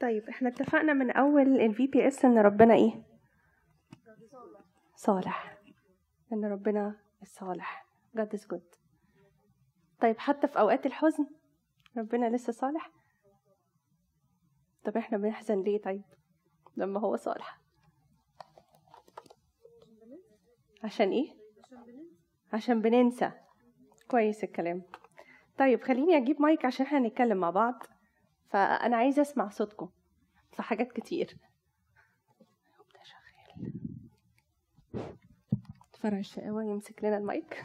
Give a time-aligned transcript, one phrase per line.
[0.00, 3.02] طيب إحنا اتفقنا من أول ال VBS إن ربنا إيه؟
[4.94, 5.58] صالح.
[6.32, 7.86] إن ربنا الصالح
[8.18, 8.76] God is good.
[10.00, 11.26] طيب حتى في أوقات الحزن
[11.96, 12.90] ربنا لسه صالح؟
[14.84, 16.02] طب إحنا بنحزن ليه طيب؟
[16.76, 17.60] لما هو صالح.
[20.84, 21.34] عشان إيه؟
[22.52, 23.32] عشان بننسى.
[24.08, 24.82] كويس الكلام.
[25.58, 27.82] طيب خليني أجيب مايك عشان إحنا نتكلم مع بعض.
[28.50, 29.88] فأنا عايزة أسمع صوتكم
[30.52, 31.36] في حاجات كتير.
[36.00, 37.64] فرع الشقاوة يمسك لنا المايك.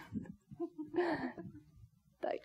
[2.22, 2.42] طيب.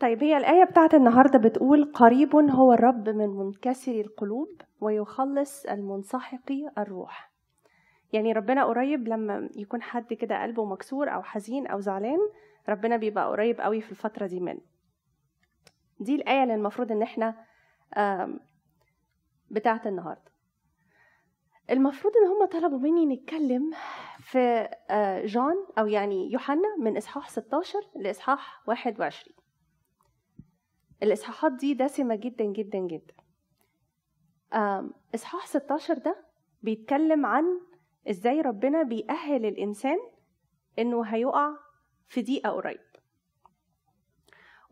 [0.00, 7.30] طيب هي الآية بتاعت النهاردة بتقول قريب هو الرب من منكسر القلوب ويخلص المنسحق الروح.
[8.12, 12.18] يعني ربنا قريب لما يكون حد كده قلبه مكسور أو حزين أو زعلان
[12.68, 14.73] ربنا بيبقى قريب قوي في الفترة دي منه.
[16.00, 17.44] دي الآية اللي المفروض إن إحنا
[19.50, 20.34] بتاعت النهاردة.
[21.70, 23.70] المفروض إن هم طلبوا مني نتكلم
[24.18, 24.68] في
[25.24, 29.36] جون أو يعني يوحنا من إصحاح 16 لإصحاح 21
[31.02, 33.14] الإصحاحات دي دسمة جدا جدا جدا.
[35.14, 36.24] إصحاح 16 ده
[36.62, 37.44] بيتكلم عن
[38.10, 39.98] إزاي ربنا بيأهل الإنسان
[40.78, 41.50] إنه هيقع
[42.08, 42.80] في ضيقة قريب.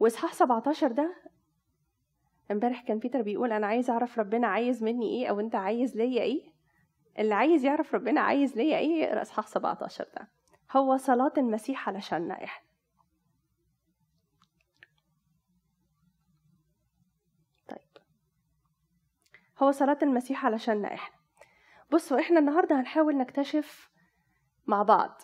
[0.03, 1.14] وإصحاح 17 ده
[2.50, 6.22] امبارح كان بيتر بيقول أنا عايز أعرف ربنا عايز مني إيه أو أنت عايز ليا
[6.22, 6.53] إيه؟
[7.19, 10.28] اللي عايز يعرف ربنا عايز ليا إيه؟ يقرا إصحاح 17 ده.
[10.77, 12.67] هو صلاة المسيح علشاننا إحنا.
[17.69, 17.98] طيب.
[19.62, 21.16] هو صلاة المسيح علشاننا إحنا.
[21.92, 23.91] بصوا إحنا النهارده هنحاول نكتشف
[24.66, 25.22] مع بعض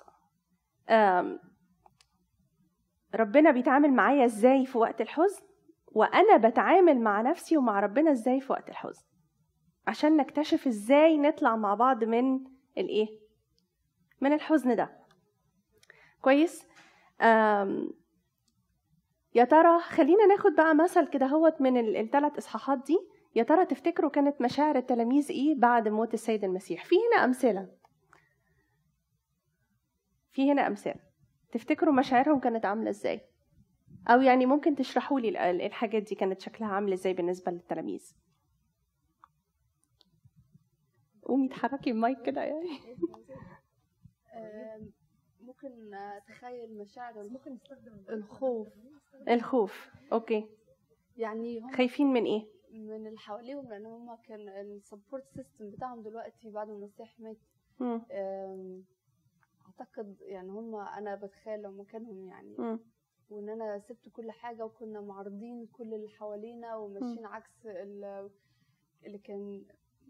[3.15, 5.43] ربنا بيتعامل معايا إزاي في وقت الحزن؟
[5.87, 9.03] وأنا بتعامل مع نفسي ومع ربنا إزاي في وقت الحزن؟
[9.87, 12.45] عشان نكتشف إزاي نطلع مع بعض من
[12.79, 13.09] الايه؟
[14.21, 14.99] من الحزن ده.
[16.21, 16.67] كويس؟
[19.35, 22.99] يا ترى خلينا ناخد بقى مثل كده هوت من الثلاث اصحاحات دي.
[23.35, 27.69] يا ترى تفتكروا كانت مشاعر التلاميذ إيه بعد موت السيد المسيح؟ في هنا أمثلة.
[30.33, 31.08] في هنا أمثلة.
[31.53, 33.21] تفتكروا مشاعرهم كانت عاملة إزاي؟
[34.09, 38.17] أو يعني ممكن تشرحوا لي الحاجات دي كانت شكلها عامل إزاي بالنسبة للتلاميذ؟
[41.23, 42.69] قومي اتحركي المايك كده يعني.
[45.41, 48.69] ممكن أتخيل مشاعر ممكن نستخدم الخوف.
[49.29, 49.91] الخوف.
[50.13, 50.49] okay.
[51.17, 56.03] يعني هم خايفين من إيه؟ من اللي حواليهم لأن هم كان ال support system بتاعهم
[56.03, 57.37] دلوقتي بعد ما المسيح مات.
[59.81, 62.55] أعتقد يعني هم أنا بتخيل لو مكانهم يعني.
[62.59, 62.79] م.
[63.31, 69.65] وإن أنا سبت كل حاجة وكنا معارضين كل اللي حوالينا وماشيين عكس اللي كان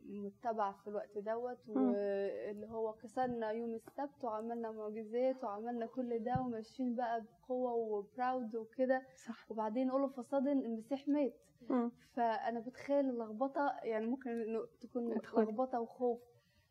[0.07, 1.59] متبع في الوقت دوت.
[1.69, 8.57] واللي هو كسرنا يوم السبت وعملنا معجزات وعملنا كل ده وماشيين بقى بقوة و proud
[8.57, 9.03] وكده.
[9.17, 9.51] صح.
[9.51, 11.35] وبعدين all of a sudden المسيح مات.
[11.71, 11.89] م.
[12.13, 16.21] فأنا بتخيل اللخبطه يعني ممكن تكون لخبطة وخوف.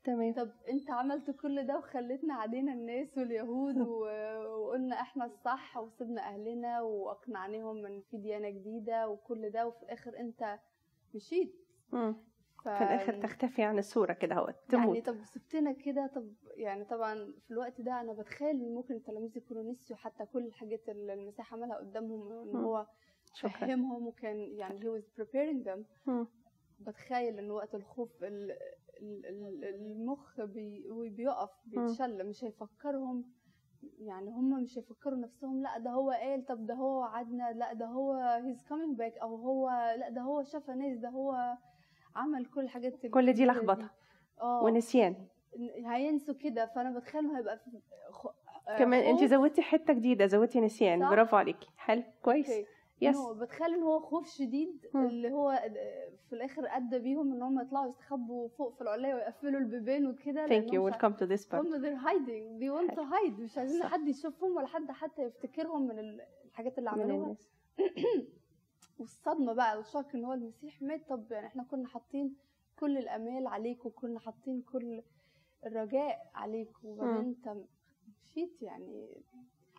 [0.03, 0.33] تمام.
[0.33, 4.05] طب انت عملت كل ده وخليتنا عدينا الناس واليهود و...
[4.57, 10.59] وقلنا إحنا الصح وسيبنا اهلنا واقنعناهم ان في ديانة جديدة وكل ده وفي الآخر انت
[11.15, 11.55] مشيت.
[11.91, 12.69] ف...
[12.69, 14.95] في الآخر تختفي عن الصورة كده اهو تموت.
[14.95, 19.63] يعني طب سبتنا كده طب يعني طبعا في الوقت ده أنا بتخيل ممكن التلاميذ يكونوا
[19.63, 22.87] نسيوا حتى كل الحاجات اللي المسيح عملها قدامهم ان هو
[23.41, 26.09] فهمهم وكان يعني he was preparing them.
[26.09, 26.25] م.
[26.79, 28.57] بتخيل إن وقت الخوف ال...
[29.01, 33.25] المخ بي بيقف بيتشل مش هيفكرهم.
[33.99, 37.85] يعني هم مش هيفكروا نفسهم لأ ده هو قال طب ده هو وعدنا لأ ده
[37.85, 39.69] هو he's coming back أو هو
[39.99, 41.57] لأ ده هو شاف ناس ده هو
[42.15, 43.89] عمل كل الحاجات كل دي لخبطة.
[44.43, 45.15] ونسيان.
[45.85, 47.59] هينسوا كده فأنا بتخيل هيبقى
[48.11, 48.27] خ...
[48.77, 51.67] كمان أنت زودتي حتة جديدة زودتي نسيان؟ برافو عليكي.
[51.77, 52.49] حلو كويس.
[52.49, 52.76] okay.
[53.01, 53.31] يس yes.
[53.31, 54.97] بتخيل ان هو خوف شديد م.
[54.97, 55.61] اللي هو
[56.29, 60.73] في الآخر أدى بيهم إن هم يطلعوا يستخبوا فوق في العليا ويقفلوا البيبان وكده thank
[60.73, 62.59] you welcome to this part هم they're hiding.
[62.61, 63.39] They want to hide.
[63.39, 63.83] مش عايزين.
[63.83, 67.35] حد يشوفهم ولا حد حتى يفتكرهم من الحاجات اللي عملوها.
[68.99, 71.09] والصدمة بقى الشك إن هو المسيح مات.
[71.09, 72.35] طب يعني إحنا كنا حاطين
[72.79, 75.01] كل الأمال عليك وكنا حاطين كل
[75.65, 77.65] الرجاء عليك وبعدين أنت
[78.23, 79.21] مشيت يعني.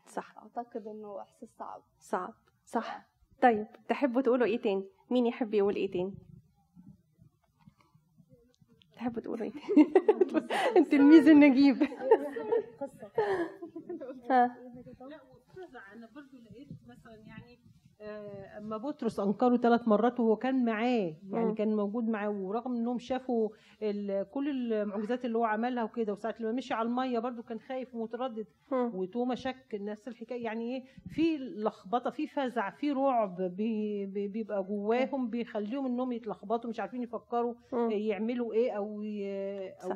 [0.07, 0.39] صح.
[0.39, 1.83] أعتقد إنه إحساس صعب.
[1.99, 2.35] صعب.
[2.69, 3.09] صح.
[3.43, 6.15] طيب تحبوا تقولوا إيه تاني؟ مين يحب يقول إيه تاني؟
[8.97, 9.93] تحبوا تقولوا إيه تاني؟
[10.83, 11.83] التلميذ النجيب.
[12.81, 13.11] قصه
[14.31, 14.57] ها
[15.93, 17.59] أنا برضو لقيت مثلا يعني
[18.59, 21.55] أما بطرس أنكره ثلاث مرات وهو كان معاه يعني.
[21.55, 23.49] كان موجود معاه ورغم إنهم شافوا
[24.31, 28.47] كل المعجزات اللي هو عملها وكده وساعة لما مشي على المية برضو كان خايف ومتردد.
[28.95, 34.63] وتوما شك نفس الحكاية يعني إيه في لخبطة في فزع في رعب بي بي بيبقى
[34.63, 37.55] جواهم بيخليهم إنهم يتلخبطوا مش عارفين يفكروا.
[37.91, 39.03] يعملوا إيه أو.
[39.85, 39.93] أو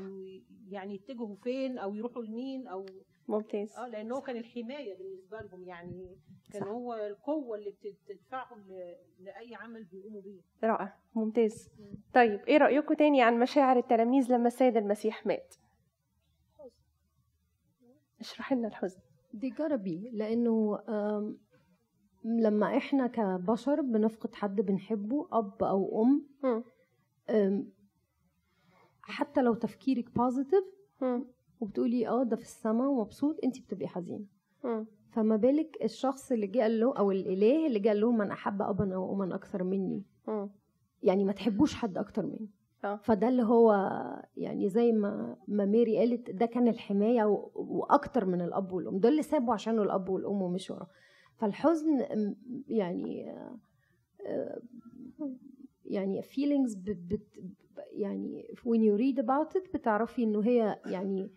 [0.71, 2.87] يعني يتجهوا فين أو يروحوا لمين أو
[3.29, 3.77] ممتاز.
[3.77, 6.17] آه لأن هو كان الحماية بالنسبة لهم يعني
[6.53, 6.69] كان صح.
[6.69, 10.41] هو القوة اللي بت- بتدفعهم ل- لأي عمل بيقوموا بيه.
[10.65, 10.97] رائع.
[11.15, 11.71] ممتاز.
[12.15, 15.55] طيب إيه رأيكم تاني عن مشاعر التلاميذ لما السيد المسيح مات؟
[18.21, 19.01] اشرح لنا الحزن.
[19.35, 20.79] دي جربي لأنه
[22.25, 26.65] لما إحنا كبشر بنفقد حد بنحبه أب أو أم مم.
[29.03, 30.65] حتى لو تفكيرك positive
[31.01, 31.25] مم.
[31.63, 34.25] وبتقولي آه ده في السماء ومبسوط انت بتبقي حزينة.
[35.11, 38.63] فما بالك الشخص اللي جه قال له أو الإله اللي جه قال له من أحب
[38.63, 40.03] أبا أو اما أكثر مني.
[41.03, 42.49] يعني ما تحبوش حد أكتر مني
[42.85, 42.97] آه.
[42.97, 43.73] فده اللي هو
[44.37, 49.09] يعني زي ما ما ميري قالت ده كان الحماية و- وأكتر من الأب والأم ده
[49.09, 50.87] اللي سابوا عشانه الأب والأم ومش وراه
[51.37, 52.07] فالحزن
[52.69, 53.31] يعني
[54.27, 54.61] آه،
[55.85, 57.27] يعني feelings بت
[57.93, 61.31] يعني when you read about it بتعرفي إنه هي يعني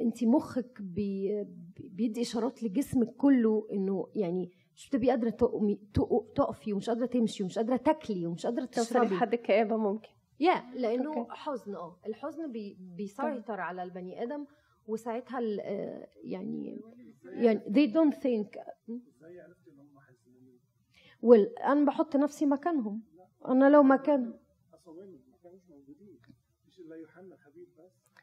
[0.00, 1.44] انت مخك بي
[1.80, 7.42] بيدي اشارات لجسمك كله انه يعني مش بتبقي قادرة تقومي تق- تقفي ومش قادرة تمشي
[7.42, 9.06] ومش قادرة تاكلي ومش قادرة تشربي.
[9.14, 10.08] لحد الكآبة ممكن.
[10.40, 11.30] يا لأنه okay.
[11.30, 11.96] حزن آه.
[12.06, 14.46] الحزن بي بيسيطر على البني آدم
[14.86, 16.80] وساعتها ال- آه، يعني
[17.24, 18.58] يعني they don't think
[21.22, 23.02] وال أنا بحط نفسي مكانهم.
[23.48, 24.34] أنا لو مكان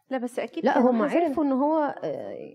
[0.09, 1.01] لا بس أكيد لا هم.
[1.01, 2.49] عرفوا إن هو آه،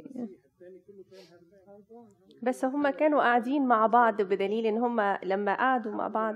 [2.43, 6.35] بس هم كانوا قاعدين مع بعض بدليل إن هم لما قعدوا مع بعض.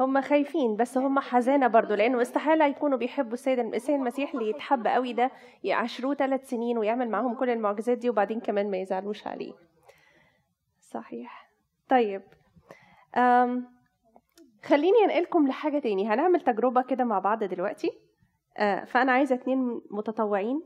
[0.00, 4.86] هم خايفين بس هم حزانة برضو لأنه استحالة يكونوا بيحبوا السيد السيد المسيح اللي يتحب
[4.86, 5.30] قوي ده
[5.64, 9.52] يعاشروه ثلاث سنين ويعمل معاهم كل المعجزات دي وبعدين كمان ما يزعلوش عليه.
[10.80, 11.50] صحيح.
[11.88, 12.22] طيب.
[14.64, 16.08] خليني أنقلكم لحاجة تاني.
[16.08, 17.90] هنعمل تجربة كده مع بعض دلوقتي.
[18.86, 20.62] فأنا عايزة اتنين متطوعين.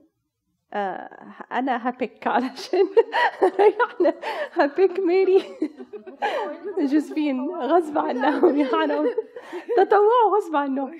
[1.52, 2.88] أنا هبيك علشان
[3.42, 4.14] ريحنا
[4.64, 5.42] هبيك ميري.
[6.90, 8.64] جوزفين غصب عنهم يعني.
[9.76, 10.92] تطوعوا غصب عنهم.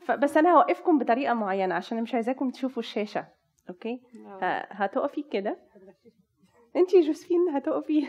[0.00, 3.26] فبس أنا هوقفكم بطريقة معينة عشان مش عايزاكم تشوفوا الشاشة
[3.68, 4.00] okay؟
[4.42, 5.58] ه- هتقفي كده.
[6.76, 8.06] انت جوزفين هتقفي.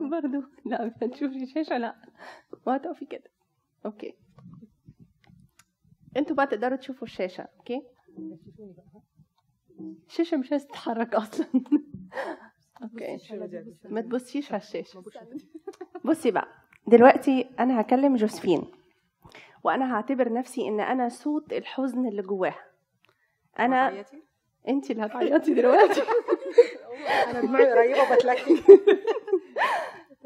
[0.00, 0.42] برضو.
[0.66, 1.96] لا مش هتشوفي الشاشه لا.
[2.66, 3.30] وهتقفي كده.
[3.86, 4.14] okay.
[6.16, 7.82] أنتوا بقى تقدروا تشوفوا الشاشة okay؟
[10.08, 11.46] الشاشة مش عايزة تتحرك أصلا.
[12.82, 13.18] okay.
[13.84, 15.02] ما تبصيش على الشاشة.
[16.04, 16.48] بصي بقى.
[16.86, 18.64] دلوقتي أنا هكلم جوزفين
[19.64, 22.64] وأنا هعتبر نفسي إن أنا صوت الحزن اللي جواها.
[23.58, 24.04] أنا
[24.68, 26.02] انت اللي هتعيطي دلوقتي.
[27.30, 28.62] أنا دماغي قريبة بتلكي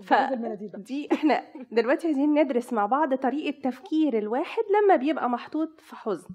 [0.03, 6.29] فدي إحنا دلوقتي عايزين ندرس مع بعض طريقة تفكير الواحد لما بيبقى محطوط في حزن.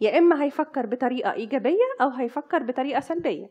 [0.00, 3.50] يا إما هيفكر بطريقة إيجابية أو هيفكر بطريقة سلبية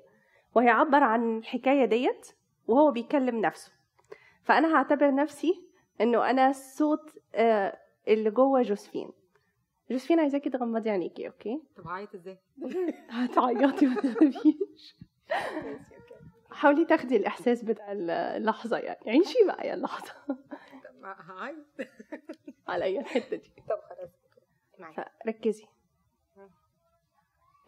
[0.56, 2.28] وهيعبر عن الحكاية ديت
[2.68, 3.72] وهو بيكلم نفسه.
[4.44, 5.54] فأنا هعتبر نفسي
[6.02, 7.78] إنه أنا الصوت آه،
[8.08, 9.10] اللي جوه جوزفين.
[9.92, 12.38] جوزفين عايزاكي تغمضي عينيكي أوكي؟ طب هعيط إزاي؟
[13.10, 14.96] هتعيطي ما تخافيش
[16.60, 19.10] حاولي تاخدي الإحساس بتاع اللحظة يعني.
[19.10, 20.14] عيشي معايا اللحظة.
[20.84, 21.66] طب هعيط
[22.68, 23.54] عليا الحته دي.
[23.70, 24.10] طب خلاص.
[25.26, 25.66] فركزي.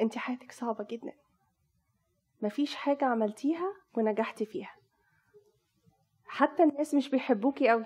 [0.02, 1.14] انت حياتك صعبة جدا.
[2.42, 4.76] مفيش حاجة عملتيها ونجحتي فيها.
[6.26, 7.86] حتى الناس مش بيحبوكي قوي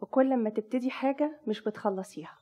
[0.00, 2.38] وكل ما تبتدي حاجة مش بتخلصيها.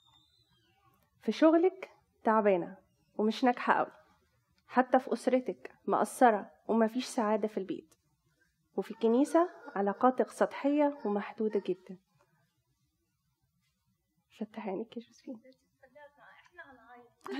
[1.22, 1.90] في شغلك
[2.24, 2.76] تعبانة
[3.18, 3.97] ومش ناجحة قوي
[4.68, 7.94] حتى في أسرتك مقصرة ومفيش سعادة في البيت.
[8.76, 11.96] وفي الكنيسة علاقاتك سطحية ومحدودة جدا.
[14.40, 15.40] فتحي عينيك يا جوزفين.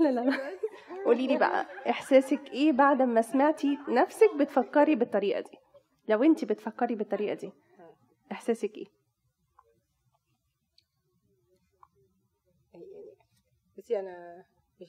[0.00, 0.58] لا لا
[1.04, 5.58] قولي لي بقى إحساسك إيه بعد ما سمعتي نفسك بتفكري بالطريقة دي؟
[6.08, 7.52] لو انت بتفكري بالطريقة دي
[8.32, 8.86] إحساسك إيه؟
[13.78, 14.44] بصي أنا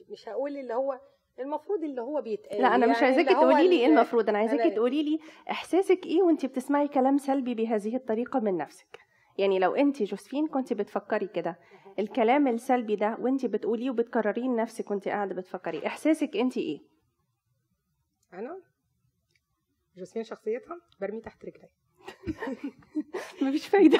[0.09, 0.99] مش هقول اللي هو
[1.39, 3.91] المفروض اللي هو بيتقال لا أنا مش يعني عايزاكي اللي هو تقولي لي إيه ال-
[3.91, 5.19] المفروض أنا عايزاكي أنا- تقولي لي
[5.51, 8.99] إحساسك إيه وانت بتسمعي كلام سلبي بهذه الطريقة من نفسك.
[9.37, 11.59] يعني لو انت جوزفين كنت بتفكري كده.
[11.99, 15.87] الكلام السلبي ده وانت بتقوليه وبتكرريه لنفسك وانت قاعدة بتفكري.
[15.87, 16.81] إحساسك انت إيه؟
[18.33, 18.59] أنا؟
[19.97, 21.69] جوزفين شخصيتها؟ برميه تحت رجلي.
[23.41, 23.99] مفيش فايدة.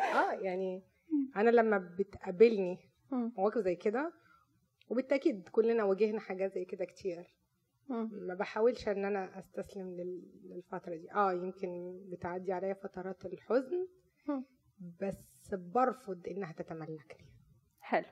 [0.00, 0.82] آه يعني
[1.36, 2.78] أنا لما بتقابلني.
[3.12, 4.12] مواقف زي كده
[4.90, 7.34] وبالتأكيد كلنا واجهنا حاجات زي كده كتير.
[8.12, 11.12] ما بحاولش إن أنا أستسلم لل- للفترة دي.
[11.12, 13.86] آه يمكن بتعدي عليا فترات الحزن.
[15.00, 17.26] بس برفض إنها تتملكني
[17.80, 18.06] حلو.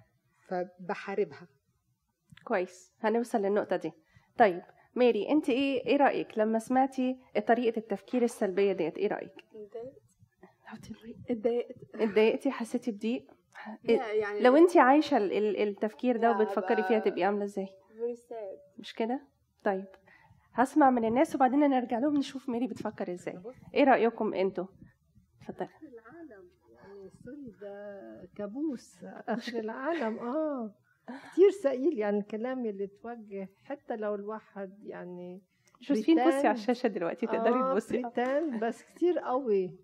[0.48, 1.48] فبحاربها.
[2.44, 2.92] كويس.
[3.00, 3.92] هنوصل للنقطة دي.
[4.38, 4.62] طيب
[4.94, 7.16] ماري أنت إيه إيه رأيك؟ لما سمعتي
[7.48, 9.44] طريقة التفكير السلبية ديت إيه رأيك؟
[11.30, 11.76] اتضايقت.
[11.94, 13.37] اتضايقتي؟ حسيتي بضيق؟
[13.84, 14.76] لا، يعني لو انت
[15.32, 17.68] ال- التفكير ده وبتفكري فيها تبقي عاملة إزاي؟
[18.78, 19.20] مش كده؟
[19.64, 19.84] طيب
[20.54, 23.38] هسمع من الناس وبعدين نرجع لهم نشوف ماري بتفكر إزاي.
[23.74, 24.66] إيه رأيكم أنتوا؟
[25.42, 25.68] اتفضلي.
[25.82, 26.48] العالم.
[26.74, 27.10] يعني
[27.60, 28.98] ده كابوس.
[29.04, 30.70] آخر العالم آه.
[31.32, 35.42] كتير ثقيل يعني الكلام اللي توجه حتى لو الواحد يعني
[35.80, 36.50] جوزفين بصي على.
[36.50, 38.02] الشاشة دلوقتي تقدري آه تبصي.
[38.62, 39.78] بس كتير قوي.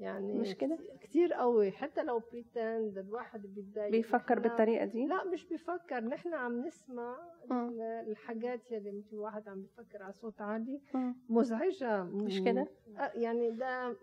[0.00, 5.46] يعني مش كده؟ كتير قوي حتى لو بريتند الواحد بيتضايق بيفكر بالطريقة دي؟ لا مش
[5.46, 7.16] بيفكر نحن عم نسمع
[7.50, 7.68] مم.
[7.68, 7.80] ال-
[8.10, 11.14] الحاجات يلي مثل الواحد عم بيفكر على صوت عالي مم.
[11.28, 12.66] مزعجة مش كده؟
[12.98, 13.96] آه، يعني ده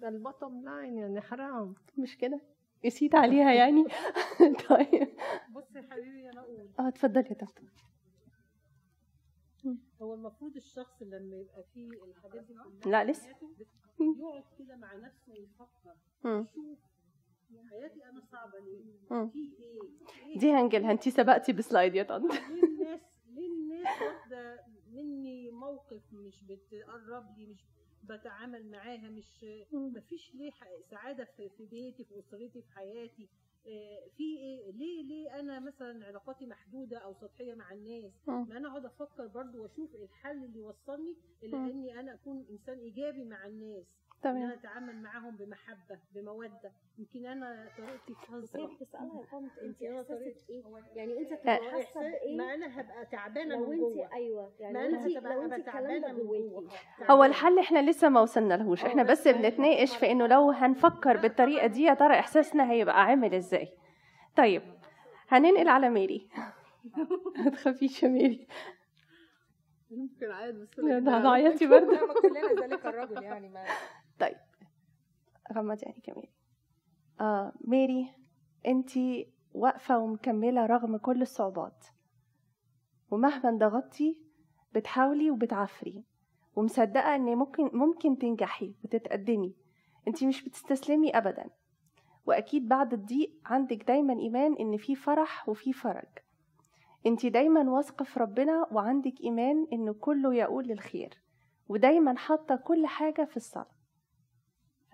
[0.00, 2.40] ده البطم لاين يعني حرام مش كده؟
[2.84, 3.84] قسيت عليها يعني؟
[4.68, 5.08] طيب
[5.54, 7.58] بصي يا حبيبي أنا أقول آه اتفضلي يا طنط
[10.02, 13.28] هو المفروض الشخص لما يبقى فيه الحاجات دي لا لسه.
[14.00, 15.96] يقعد كده مع نفسه ويفكر.
[16.24, 16.78] يشوف
[17.70, 19.28] حياتي أنا صعبة ليه؟ مم.
[19.30, 19.80] في إيه؟
[20.26, 26.02] إيه دي هنجلها انت سبقتي بسلايد يا طنط ليه الناس ليه الناس واخدة مني موقف
[26.12, 27.64] مش بتقرب لي مش
[28.04, 30.50] بتعامل معاها مش مفيش ليه
[30.90, 33.28] سعادة في بيتي في أسرتي في حياتي
[34.16, 38.48] في إيه ليه ليه أنا مثلا علاقاتي محدودة أو سطحية مع الناس مم.
[38.48, 41.70] ما أنا أقعد أفكر برضو وأشوف الحل اللي يوصلني إلى مم.
[41.70, 43.84] إني أنا أكون إنسان إيجابي مع الناس
[44.26, 46.72] إن تمام أنا أتعامل معاهم بمحبة بمودة.
[46.98, 50.62] يمكن أنا طريقتي قاسيه بسألها يا طنط أنت أنا إحساسك طريقتي- إيه؟
[50.94, 51.32] يعني أنت.
[51.32, 54.08] هتبقي حاسة بإيه؟ ما أنا هبقى تعبانة من انت جوه.
[54.14, 54.52] أيوه.
[54.60, 55.16] يعني ما أنا انت أنت
[55.50, 56.38] ده تعبانة من جوه.
[56.50, 56.76] جواكي
[57.10, 58.84] هو الحل إحنا لسه ما وصلنا لهوش.
[58.84, 63.34] إحنا بس بس بنتناقش في إنه لو هنفكر بالطريقة دي يا ترى إحساسنا هيبقى عامل
[63.34, 63.68] إزاي؟
[64.36, 64.62] طيب
[65.28, 66.28] هننقل على ميري.
[67.44, 68.46] ما تخافيش يا ميري.
[69.90, 72.12] ممكن عادي بس ده هتعيطي برضه.
[72.22, 73.64] كلنا ذلك الرجل يعني ما
[75.52, 76.32] غمضي عينيك يا ميري
[77.20, 78.14] آه ميري
[78.66, 78.90] انت
[79.54, 81.86] واقفة ومكملة رغم كل الصعوبات.
[83.10, 84.18] ومهما ضغطتي
[84.74, 86.04] بتحاولي وبتعافري.
[86.56, 89.54] ومصدقة إن ممكن ممكن تنجحي وتتقدمي.
[90.08, 91.50] انت مش بتستسلمي ابدا.
[92.26, 96.08] وأكيد بعد الضيق عندك دايما إيمان إن في فرح وفي فرج.
[97.06, 101.22] انت دايما واثقة في ربنا وعندك إيمان ان كله يقول للخير
[101.68, 103.79] ودايما حاطة كل حاجة في الصلاة.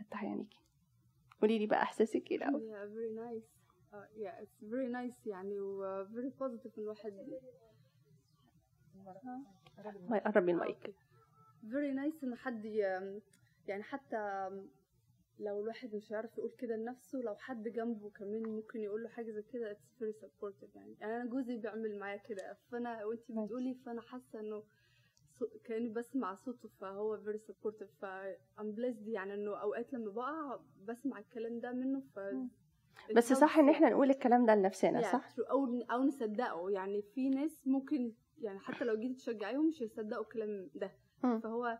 [0.06, 0.58] فتحي عينيكي.
[1.42, 3.48] قولي لي بقى إحساسك إيه الأول؟ Yeah, very nice.
[3.92, 7.12] Uh, yeah, it's very nice يعني و very positive الواحد
[10.08, 10.94] ما يقربي المايك
[11.62, 12.64] very nice إن حد
[13.68, 14.50] يعني حتى
[15.38, 19.30] لو الواحد مش عارف يقول كده لنفسه لو حد جنبه كمان ممكن يقول له حاجة
[19.30, 20.96] زي كده it's very supportive يعني.
[21.00, 24.62] يعني أنا جوزي بيعمل معايا كده فأنا وأنتي بتقولي فأنا حاسة إنه
[25.64, 28.06] كأني بسمع صوته فهو very supportive ف
[28.58, 32.20] I'm blessed يعني إنه أوقات لما بقع بسمع الكلام ده منه ف
[33.16, 35.28] بس صح إن إحنا نقول الكلام ده لنفسنا Yeah, صح.
[35.50, 36.70] أو أو نصدقه.
[36.70, 40.92] يعني في ناس ممكن يعني حتى لو جيتي تشجعيهم مش هيصدقوا الكلام ده.
[41.24, 41.40] مم.
[41.40, 41.78] فهو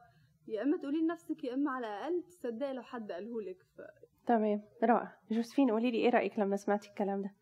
[0.49, 3.81] يا إما تقولي لنفسك يا إما على الأقل تصدقي لو حد قالهولك ف...
[4.27, 4.63] تمام.
[4.83, 7.35] رائع جوزفين قولي لي إيه رأيك لما سمعتي الكلام ده؟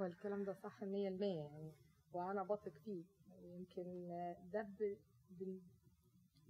[0.00, 1.72] هو الكلام ده صح 100% يعني
[2.12, 3.04] وأنا بثق فيه.
[3.42, 4.08] يمكن
[4.52, 4.68] ده.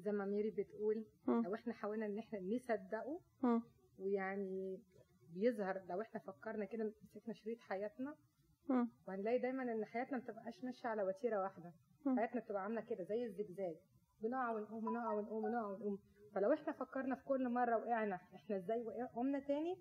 [0.01, 1.05] زي ما ميري بتقول.
[1.45, 3.21] لو إحنا حاولنا إن إحنا نصدقه.
[3.99, 4.81] ويعني
[5.35, 8.15] بيظهر لو إحنا فكرنا كده مسكنا شريط حياتنا.
[9.09, 11.73] وهنلاقي دايما إن حياتنا ما بتبقاش ماشية على وتيرة واحدة.
[12.17, 13.77] حياتنا بتبقى عاملة كده زي الزجزاج
[14.23, 15.99] بنقع ونقوم ونقع ونقوم ونقع ونقوم
[16.35, 19.77] فلو إحنا فكرنا في كل مرة وقعنا إحنا إزاي قمنا تاني.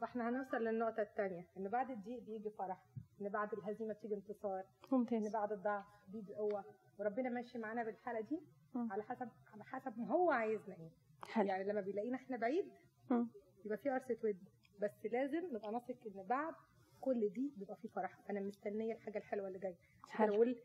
[0.00, 2.84] فاحنا هنوصل للنقطة الثانية إن بعد الضيق بيجي فرح
[3.20, 6.64] إن بعد الهزيمة بتيجي انتصار إن ممتاز بعد الضعف بيجي قوة
[6.98, 8.40] وربنا ماشي معانا بالحالة دي
[8.74, 8.92] مم.
[8.92, 10.90] على حسب على حسب ما هو عايزنا إيه
[11.28, 12.72] حلو يعني لما بيلاقينا إحنا بعيد
[13.10, 13.28] مم.
[13.64, 14.38] يبقى في قرصة ود
[14.80, 16.54] بس لازم نبقى نثق إن بعد
[17.00, 19.76] كل دي بيبقى في فرح أنا مستنية الحاجة الحلوة اللي جاية
[20.08, 20.32] حلو.
[20.32, 20.56] بقول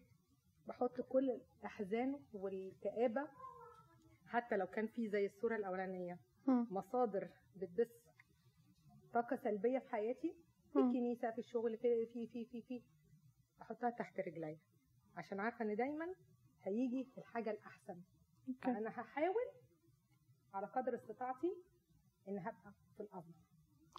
[0.68, 3.28] بحط كل الأحزان والكآبة
[4.28, 6.18] حتى لو كان في زي الصورة الأولانية.
[6.48, 7.92] مصادر بتبث
[9.14, 10.34] طاقة سلبية في حياتي
[10.74, 10.80] في.
[10.80, 12.82] الكنيسة في الشغل في في في في في.
[13.62, 14.58] أحطها تحت رجلي
[15.18, 16.08] عشان عارفة إن دايما
[16.64, 18.02] هيجي الحاجة الأحسن.
[18.62, 19.46] فأنا هحاول
[20.54, 21.56] على قدر استطاعتي
[22.30, 23.34] إن هبقى في الأفضل.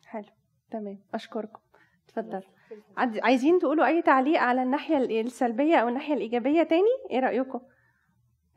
[0.06, 0.24] حلو.
[0.70, 0.98] تمام.
[1.14, 1.60] أشكركم.
[2.04, 2.42] اتفضل.
[2.96, 7.60] عد- عايزين تقولوا أي تعليق على الناحية ال- السلبية أو الناحية الإيجابية تاني؟ إيه رأيكم؟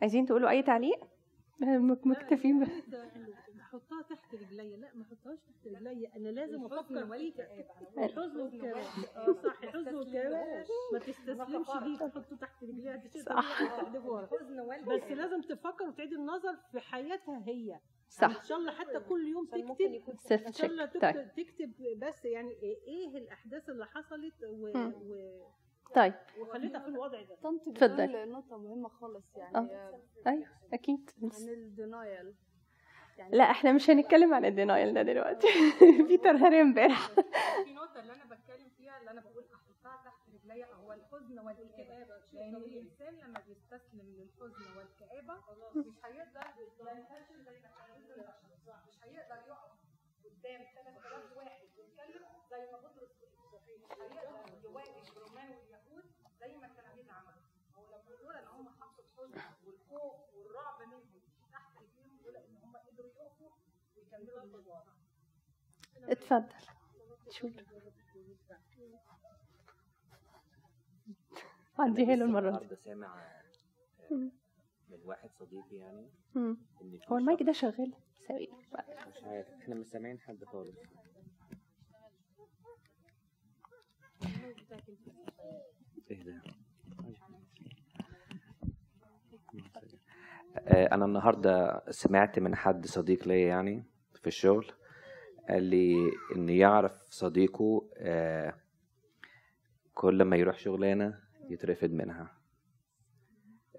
[0.01, 1.08] عايزين تقولوا أي تعليق؟
[1.62, 2.67] مك- مكتفين ب-
[3.74, 8.06] احطها تحت رجليا لا ما احطهاش تحت رجليا أنا لازم أفكر أيوة.
[8.06, 13.62] الحزن والكآبة آه صح الحزن والكآبة ما تستسلمش ليه تحطه تحت رجليها دي صح.
[14.06, 14.30] ورا.
[14.88, 17.80] بس لازم تفكر وتعيد النظر في حياتها هي.
[18.10, 18.36] صح.
[18.39, 20.42] إن شاء الله حتى كل يوم تكتب.
[20.48, 21.01] إن شاء الله طيب.
[21.01, 22.51] تكتب, تكتب بس يعني
[22.88, 24.68] إيه الأحداث اللي حصلت و...
[24.77, 25.44] و...
[25.96, 26.13] طيب.
[26.39, 27.36] وخليتها في الوضع ده.
[27.36, 27.70] طنط.
[27.70, 29.58] بتقول نقطة مهمة خالص يعني.
[29.58, 31.10] آه، أيوه أكيد.
[31.24, 32.34] عن ال denial
[33.17, 35.48] يعني لا إحنا مش هنتكلم عن ال denial ده دلوقتي.
[36.08, 37.08] بيتر هاري امبارح.
[37.63, 42.22] في نقطة اللي أنا بتكلم فيها اللي أنا بقول أحطها تحت رجليا هو الحزن والكآبة.
[42.34, 45.34] لأن الإنسان لما بيستسلم للحزن والكآبة
[45.75, 46.48] مش هيقدر.
[48.88, 49.72] مش هيقدر يقف
[50.25, 53.10] قدام 3000 واحد ويتكلم زي ما بطرس.
[53.91, 56.03] مش هيقدر يواجه الرومان واليهود
[56.41, 57.43] زي ما التلاميذ عملوا
[57.77, 61.03] هو لما دول ان هم حطوا الحزن والخوف والرعب منهم
[61.53, 63.50] تحت رجليهم دول ان هم قدروا يقفوا
[63.98, 64.02] ويكملوا المشوار
[66.10, 66.53] اتفضل.
[67.29, 67.51] شوف
[71.79, 72.48] عديها له المرة دي.
[72.48, 73.08] النهارده سامع
[74.12, 74.15] آه،.
[74.89, 76.10] من واحد صديقي يعني
[77.08, 77.93] هو المايك ده شغال؟
[78.27, 78.50] ثواني.
[79.08, 79.48] مش عارف.
[79.50, 80.77] إحنا مش سامعين حد خالص.
[86.12, 86.41] إيه ده؟
[90.58, 93.93] آه، أنا النهارده سمعت من حد صديق ليا يعني.
[94.24, 94.72] في الشغل
[95.50, 95.96] قال لي
[96.36, 98.53] إن يعرف صديقه آه،
[99.94, 102.38] كل ما يروح شغلانة يترفد منها.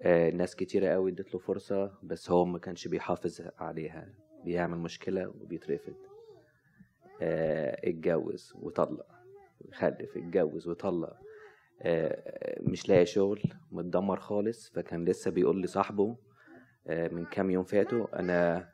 [0.01, 5.29] آه، ناس كتيرة قوي ادت له فرصة بس هو ما كانش بيحافظ عليها بيعمل مشكلة
[5.29, 5.95] وبيترفد.
[7.21, 9.07] آه، اتجوز وطلق
[9.73, 11.17] خلف اتجوز وطلق.
[12.59, 16.17] مش لاقي شغل متدمر خالص فكان لسه بيقول لي صاحبه
[16.87, 18.69] آه، من كام يوم فاتوا أنا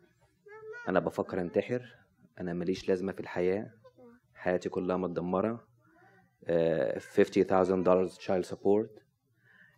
[0.88, 1.96] أنا بفكر انتحر.
[2.40, 3.72] أنا ماليش لازمة في الحياة.
[4.36, 5.68] حياتي كلها متدمرة.
[6.46, 8.10] آه، 50,000 دولار
[8.44, 9.02] support.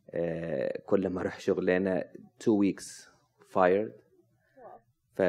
[0.09, 2.01] آه، كل ما أروح شغلانة
[2.43, 3.07] two weeks
[3.53, 3.91] fired.
[5.15, 5.19] ف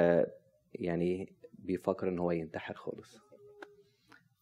[0.74, 3.18] يعني بيفكر إن هو ينتحر خالص.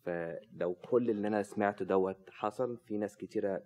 [0.05, 3.63] فلو كل اللي أنا سمعته دوت حصل في ناس كتيرة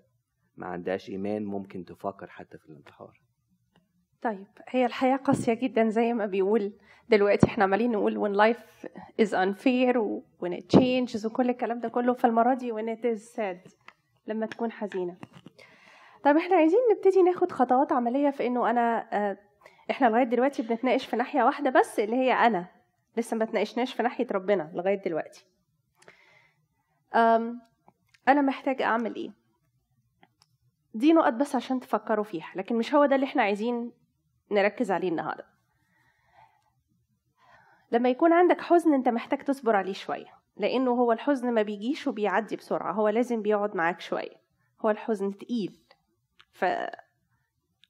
[0.57, 3.21] ما عندهاش إيمان ممكن تفكر حتى في الانتحار.
[4.23, 6.73] طيب هي الحياة قاسية جدا زي ما بيقول
[7.09, 7.47] دلوقتي.
[7.47, 8.87] إحنا عمالين نقول when life
[9.23, 12.13] is unfair و when it changes وكل الكلام ده كله.
[12.13, 13.71] فالمرة دي when it is sad
[14.27, 15.17] لما تكون حزينة.
[16.25, 19.39] طيب إحنا عايزين نبتدي ناخد خطوات عملية في إنه أنا آه
[19.91, 22.67] إحنا لغاية دلوقتي بنتناقش في ناحية واحدة بس اللي هي أنا.
[23.17, 25.47] لسه ما تناقشناش في ناحية ربنا لغاية دلوقتي.
[28.29, 29.31] أنا محتاج أعمل إيه؟
[30.95, 33.93] دي نقط بس عشان تفكروا فيها لكن مش هو ده اللي إحنا عايزين
[34.51, 35.45] نركز عليه النهارده.
[37.93, 42.57] لما يكون عندك حزن انت محتاج تصبر عليه شوية لأنه هو الحزن ما بيجيش وبيعدي
[42.57, 44.37] بسرعة هو لازم بيقعد معاك شوية.
[44.81, 45.81] هو الحزن تقيل
[46.53, 46.65] ف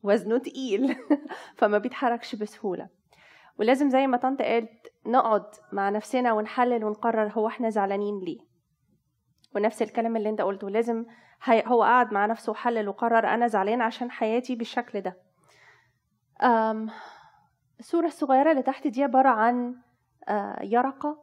[0.03, 0.97] وزنه تقيل
[1.59, 2.89] فما بيتحركش بسهولة.
[3.59, 8.41] ولازم زي ما طنط قالت نقعد مع نفسنا ونحلل ونقرر هو إحنا زعلانين ليه.
[9.55, 11.05] ونفس الكلام اللي انت قلته لازم
[11.49, 15.26] هو قعد مع نفسه وحلل وقرر أنا زعلان عشان حياتي بالشكل ده.
[17.81, 19.75] الصورة الصغيرة اللي تحت دي عبارة عن
[20.29, 21.19] آه، يرقة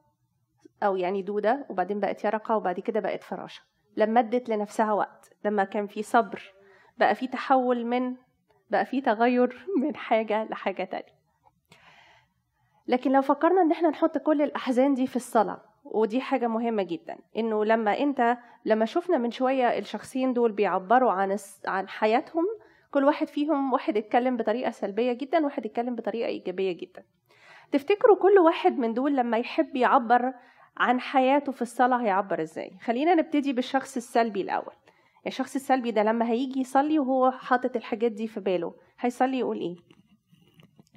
[0.83, 3.61] أو يعني دودة وبعدين بقت يرقة وبعد كده بقت فراشة.
[3.97, 6.53] لما ادت لنفسها وقت لما كان في صبر
[6.97, 8.15] بقى في تحول من
[8.69, 11.23] بقى في تغير من حاجة لحاجة تانية.
[12.87, 17.17] لكن لو فكرنا إن إحنا نحط كل الأحزان دي في الصلاة ودي حاجة مهمة جدا
[17.37, 22.45] إنه لما أنت لما شفنا من شوية الشخصين دول بيعبروا عن عن حياتهم
[22.93, 27.03] كل واحد فيهم واحد اتكلم بطريقة سلبية جدا واحد اتكلم بطريقة إيجابية جدا.
[27.71, 30.33] تفتكروا كل واحد من دول لما يحب يعبر
[30.77, 34.73] عن حياته في الصلاة هيعبر إزاي؟ خلينا نبتدي بالشخص السلبي الأول.
[35.27, 39.75] الشخص السلبي ده لما هيجي يصلي وهو حاطط الحاجات دي في باله هيصلي يقول إيه؟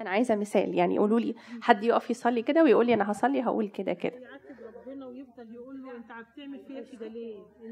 [0.01, 3.69] أنا عايزة مثال يعني يقولوا لي حد يقف يصلي كده ويقول لي أنا هصلي هقول
[3.69, 4.17] كده كده.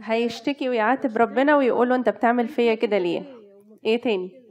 [0.03, 3.44] هيشتكي ويعاتب ربنا ويقول له أنت بتعمل فيا كده ليه؟
[3.85, 4.45] إيه تاني؟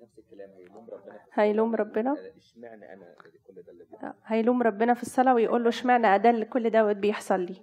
[0.00, 2.16] نفس الكلام هيلوم ربنا هيلوم ربنا.
[2.36, 3.14] اشمعنى أنا
[3.46, 6.70] كل ده اللي بيحصل؟ آه، هيلوم ربنا في الصلاة ويقول له اشمعنى ده اللي كل
[6.70, 7.56] دوت بيحصل لي.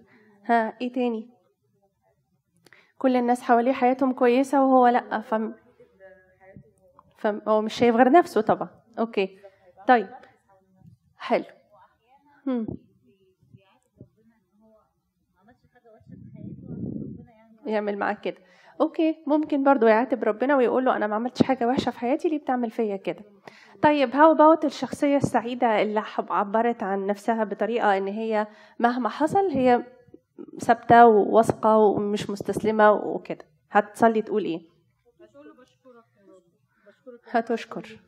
[0.45, 1.29] ها إيه تاني؟
[2.97, 5.53] كل الناس حواليه حياتهم كويسة وهو لأ فم...
[7.17, 8.69] فهو مش شايف غير نفسه طبعا.
[8.99, 9.39] أوكي.
[9.87, 10.09] طيب.
[11.17, 11.45] حلو.
[12.47, 12.67] هم.
[17.65, 18.37] يعمل معاك كده.
[18.81, 22.39] okay ممكن برضو يعاتب ربنا ويقول له أنا ما عملتش حاجة وحشة في حياتي ليه
[22.39, 23.23] بتعمل فيا كده؟
[23.81, 28.47] طيب how about الشخصية السعيدة اللي عبرت عن نفسها بطريقة إن هي
[28.79, 29.83] مهما حصل هي
[30.59, 33.45] ثابتة وواثقة ومش مستسلمة وكده.
[33.71, 34.61] هتصلي تقول إيه؟
[35.21, 36.43] هتقول له بشكرك يا رب
[36.87, 37.99] بشكرك هتشكر.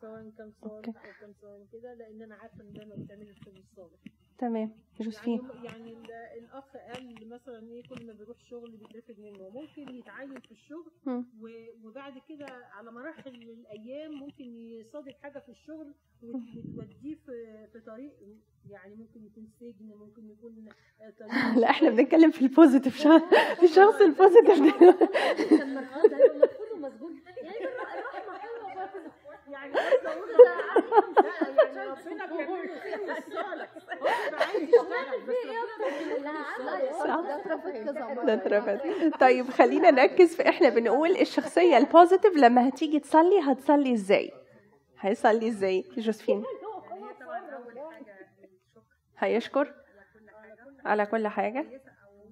[0.00, 0.52] سواء كان.
[0.62, 3.98] صالح أو كان سواء كده لأن أنا عارفة إن دايما بتعمل الشغل الصالح.
[4.38, 4.70] تمام
[5.00, 6.12] جوزفين يعني يعني ال-
[6.44, 9.48] الأخ قال مثلا إيه كل ما بيروح شغل بيترفد منه.
[9.48, 10.92] ممكن يتعين في الشغل
[11.84, 17.14] وبعد كده على مراحل الأيام ممكن يصادف حاجة في الشغل وت- وتوديه
[17.72, 18.12] في طريق
[18.70, 20.68] يعني ممكن يكون سجن ممكن يكون
[21.60, 23.22] لا إحنا بنتكلم في ال positive شخص
[23.62, 24.98] الشخص ال positive ده
[25.64, 27.20] لما هيبقى مدفون ومسجون.
[27.42, 28.37] يعني برضه
[39.20, 44.32] طيب خلينا نركز في إحنا بنقول الشخصية ال positive لما هتيجي تصلي هتصلي إزاي؟
[45.00, 46.44] هيصلي إزاي؟ جوزفين.
[49.18, 49.74] هيشكر
[50.84, 51.60] على كل حاجة.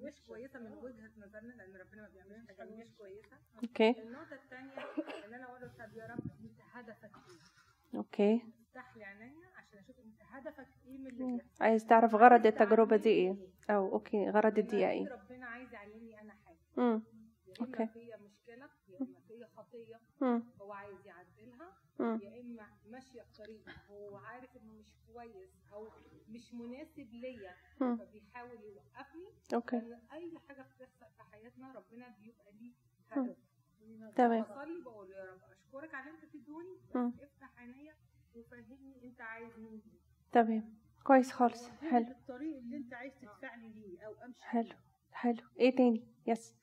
[0.03, 3.26] مش كويسة من وجهة نظرنا لأن ربنا ما بيعملش حاجة مش كويسة.
[3.63, 4.77] okay النقطه الثانية
[5.25, 9.99] ان أنا أقول طب يا رب انت هدفك إيه؟ okay افتح لي عينيا عشان أشوف
[9.99, 13.35] انت هدفك إيه من اللي عايز تعرف غرض التجربه دي إيه
[13.69, 17.03] أو okay غرض الدقيقه إيه ربنا عايز يعلمني أنا حاجة امم
[17.61, 17.87] okay.
[17.87, 19.99] فيا مشكله يا اما فيا خطيه
[20.61, 25.87] هو عايز يعدلها يا اما ماشيه في طريق هو عارف انه مش كويس أو
[26.29, 27.55] مش مناسب ليا.
[27.79, 29.77] فبيحاول يوقفني okay
[30.11, 32.73] اي حاجة بتحصل في حياتنا ربنا بيبقى ليه
[33.11, 33.37] هدف
[34.15, 34.41] تمام.
[34.43, 37.93] بصلي بقول يا رب أشكرك على أنت تدوني افتح عينيا
[38.35, 39.81] وفهمني أنت عايز مني
[40.31, 40.77] تمام.
[41.03, 41.69] كويس خالص.
[41.69, 42.07] حلو.
[42.07, 44.75] الطريق اللي أنت عايز تدفعني ليه أو أمشي حلو.
[45.11, 45.41] حلو.
[45.59, 46.57] إيه تاني؟ يس.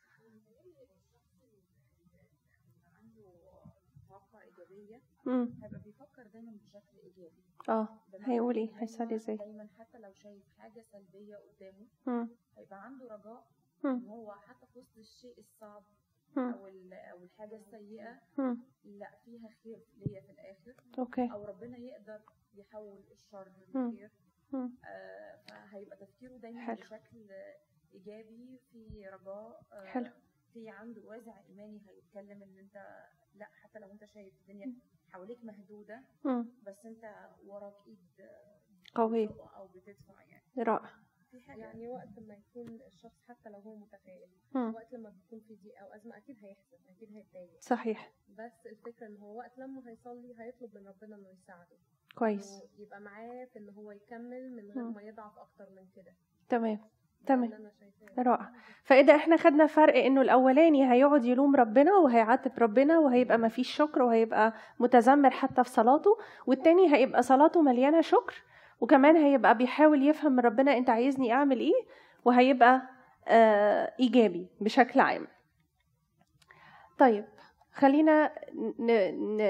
[5.26, 7.42] هيبقى بيفكر دايما بشكل إيجابي.
[7.68, 7.88] آه.
[8.20, 13.46] هيقول إيه؟ هيصلي إزاي؟ دايما حتى لو شايف حاجة سلبية قدامه هيبقى عنده رجاء.
[13.84, 15.84] إن هو حتى في وسط الشيء الصعب
[16.36, 16.52] مم.
[16.52, 21.78] أو ال- أو الحاجة السيئة امم لا فيها خير ليا في الآخر أوكي أو ربنا
[21.78, 22.20] يقدر
[22.54, 23.88] يحول الشر مم.
[23.90, 24.10] لخير
[24.52, 24.70] مم.
[24.84, 26.76] آه فهيبقى تفكيره دايما حلو.
[26.76, 27.30] بشكل
[27.94, 30.10] إيجابي في رجاء آه حلو.
[30.52, 34.72] في عنده وازع إيماني هيتكلم إن أنت لا حتى لو أنت شايف الدنيا
[35.12, 38.28] حواليك مهدودة امم بس أنت وراك إيد
[38.94, 40.90] قوي بتزق أو بتدفع يعني رائع
[41.40, 41.60] في حاجة.
[41.60, 44.28] يعني وقت ما يكون الشخص حتى لو هو متفائل.
[44.74, 47.60] وقت لما بيكون في ضيق أو ازمه أكيد هيحزن أكيد هيتضايق.
[47.60, 48.12] صحيح.
[48.38, 51.76] بس الفكرة إن هو وقت لما هيصلي هيطلب من ربنا إنه يساعده.
[52.14, 52.62] كويس.
[52.78, 54.84] يبقى معاه في إن هو يكمل من غير.
[54.84, 56.12] ما يضعف أكتر من كده.
[56.48, 56.78] تمام.
[57.26, 57.70] تمام.
[58.18, 58.52] رائع.
[58.84, 64.02] فإذا إحنا خدنا فرق إنه الأولاني هيقعد يلوم ربنا وهيعاتب ربنا وهيبقى ما فيش شكر
[64.02, 68.44] وهيبقى متذمر حتى في صلاته والتاني هيبقى صلاته مليانة شكر
[68.80, 71.82] وكمان هيبقى بيحاول يفهم من ربنا انت عايزني اعمل إيه
[72.24, 72.82] وهيبقى
[73.28, 75.26] آه إيجابي بشكل عام.
[76.98, 77.24] طيب
[77.72, 78.32] خلينا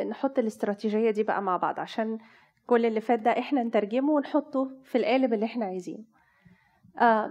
[0.08, 2.18] نحط الاستراتيجية دي بقى مع بعض عشان
[2.66, 6.04] كل اللي فات ده إحنا نترجمه ونحطه في القالب اللي إحنا عايزينه.
[7.00, 7.30] آه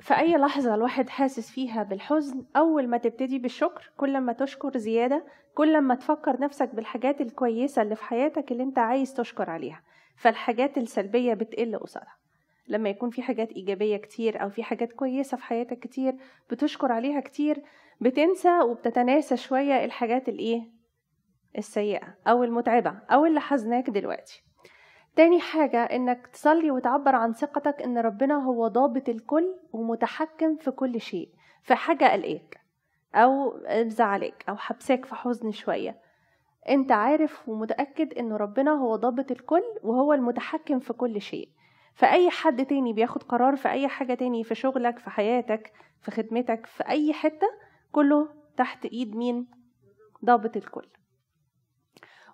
[0.00, 5.24] في أي لحظة الواحد حاسس فيها بالحزن أول ما تبتدي بالشكر كل ما تشكر زيادة
[5.54, 9.82] كل ما تفكر نفسك بالحاجات الكويسة اللي في حياتك اللي أنت عايز تشكر عليها.
[10.16, 12.16] فالحاجات السلبية بتقل قصادها.
[12.68, 16.16] لما يكون في حاجات إيجابية كتير أو في حاجات كويسة في حياتك كتير
[16.50, 17.62] بتشكر عليها كتير
[18.00, 20.70] بتنسى وبتتناسى شوية الحاجات الإيه؟
[21.58, 24.44] السيئة أو المتعبة أو اللي حزناك دلوقتي.
[25.16, 31.00] تاني حاجة إنك تصلي وتعبر عن ثقتك إن ربنا هو ضابط الكل ومتحكم في كل
[31.00, 31.28] شيء.
[31.62, 32.60] في حاجة قلقاك
[33.14, 36.03] أو مزعلك أو حبساك في حزن شوية.
[36.68, 41.48] أنت عارف ومتأكد إن ربنا هو ضابط الكل وهو المتحكم في كل شيء.
[41.94, 45.72] فأي حد تاني بياخد قرار في أي حاجة تاني في شغلك في حياتك
[46.02, 47.46] في خدمتك في أي حتة
[47.92, 49.46] كله تحت إيد مين؟
[50.24, 50.86] ضابط الكل.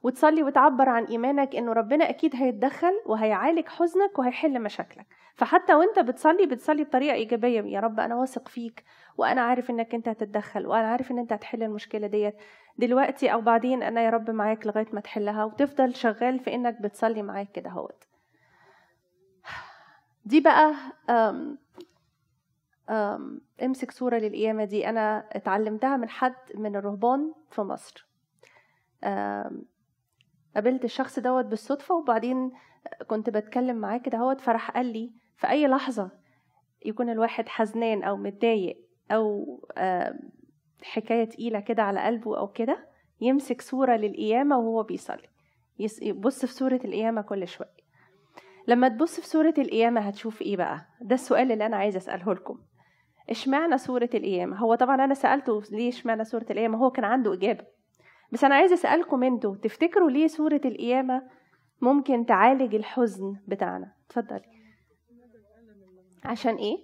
[0.03, 5.07] وتصلي وتعبر عن إيمانك انه ربنا أكيد هيتدخل وهيعالج حزنك وهيحل مشاكلك.
[5.35, 7.61] فحتى وأنت بتصلي بتصلي بطريقة إيجابية.
[7.61, 8.85] يا رب أنا واثق فيك
[9.16, 12.35] وأنا عارف إنك أنت هتتدخل وأنا عارف إن أنت هتحل المشكلة ديت.
[12.81, 17.23] دلوقتي أو بعدين أنا يا رب معاك لغاية ما تحلها وتفضل شغال في إنك بتصلي
[17.23, 18.05] معاك كده أهوت.
[20.25, 20.75] دي بقى
[21.11, 21.59] أم
[22.90, 24.88] أم امسك صورة للقيامة دي.
[24.88, 28.09] أنا اتعلمتها من حد من الرهبان في مصر.
[30.55, 32.53] قابلت الشخص دوت بالصدفة وبعدين
[33.07, 36.11] كنت بتكلم معاه كده هوت فراح قال لي في أي لحظة
[36.85, 40.19] يكون الواحد حزنان أو متضايق آم،
[40.83, 42.87] حكاية تقيلة كده على قلبه أو كده
[43.21, 45.29] يمسك صورة للقيامة وهو بيصلي.
[46.03, 47.81] يبص في صورة القيامة كل شوية.
[48.69, 52.59] لما تبص في صورة القيامة هتشوف إيه بقى؟ ده السؤال اللي أنا عايزة أسأله لكم.
[53.31, 57.64] إشمعنى صورة القيامة؟ هو طبعا أنا سألته ليه إشمعنى صورة القيامة؟ هو كان عنده إجابة.
[58.33, 61.23] بس أنا عايزة أسألكم أنتوا تفتكروا ليه صورة القيامة
[61.81, 64.43] ممكن تعالج الحزن بتاعنا؟ اتفضلي.
[66.25, 66.77] عشان إيه؟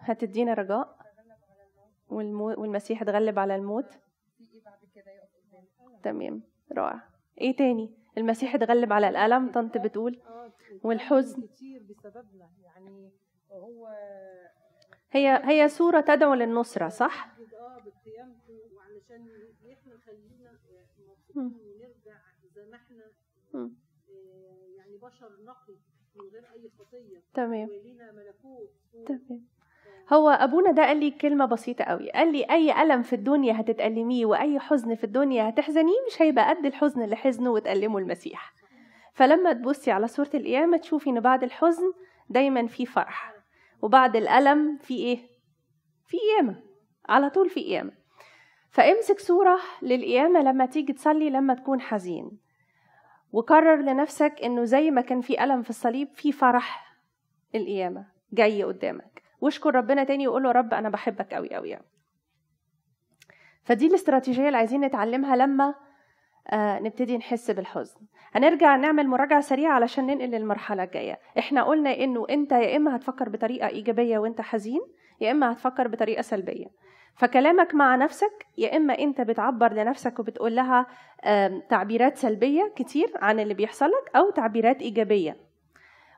[0.00, 0.96] هتدينا رجاء.
[2.10, 3.86] والمسيح اتغلب على الموت
[6.02, 6.42] تمام
[6.72, 7.00] رائع
[7.40, 10.18] إيه تاني المسيح اتغلب على الألم طنط بتقول
[10.82, 11.42] والحزن.
[11.42, 13.10] كتير بسببنا يعني
[13.52, 13.86] هو
[15.10, 17.26] هي هي صورة تدعو للنصرة صح؟
[17.58, 19.28] آه بقيامته وعلشان
[19.72, 21.10] إحنا نخلينا مم.
[21.10, 22.16] مبسوطين ونرجع
[22.54, 23.04] زي ما إحنا
[24.76, 25.74] يعني بشر نقي
[26.16, 28.70] من غير اي خطيه تمام ولينا ملكوت
[29.06, 29.46] تمام
[30.12, 32.10] هو أبونا ده قال لي كلمة بسيطة قوي.
[32.10, 36.66] قال لي أي ألم في الدنيا هتتألميه وأي حزن في الدنيا هتحزنيه مش هيبقى قد
[36.66, 38.52] الحزن اللي حزنه وتألمه المسيح.
[39.14, 41.92] فلما تبصي على صورة القيامة تشوفي إن بعد الحزن
[42.28, 43.34] دايما في فرح.
[43.82, 45.18] وبعد الألم في إيه؟
[46.06, 46.62] في قيامة.
[47.08, 47.92] على طول في قيامة.
[48.70, 52.38] فامسك صورة للقيامة لما تيجي تصلي لما تكون حزين.
[53.32, 56.96] وقرر لنفسك إنه زي ما كان في ألم في الصليب في فرح
[57.54, 59.22] القيامة جاي قدامك.
[59.40, 61.84] واشكر ربنا تاني وقول له رب أنا بحبك قوي قوي قوي
[63.64, 65.74] فدي الاستراتيجية اللي عايزين نتعلمها لما
[66.48, 68.00] آه نبتدي نحس بالحزن.
[68.32, 71.18] هنرجع نعمل مراجعة سريعة علشان ننقل للمرحلة الجاية.
[71.38, 74.80] إحنا قلنا إنه أنت يا إما هتفكر بطريقة إيجابية وأنت حزين
[75.20, 76.66] يا إما هتفكر بطريقة سلبية.
[77.16, 80.86] فكلامك مع نفسك يا إما أنت بتعبر لنفسك وبتقول لها
[81.70, 85.45] تعبيرات سلبية كتير عن اللي بيحصل لك أو تعبيرات إيجابية.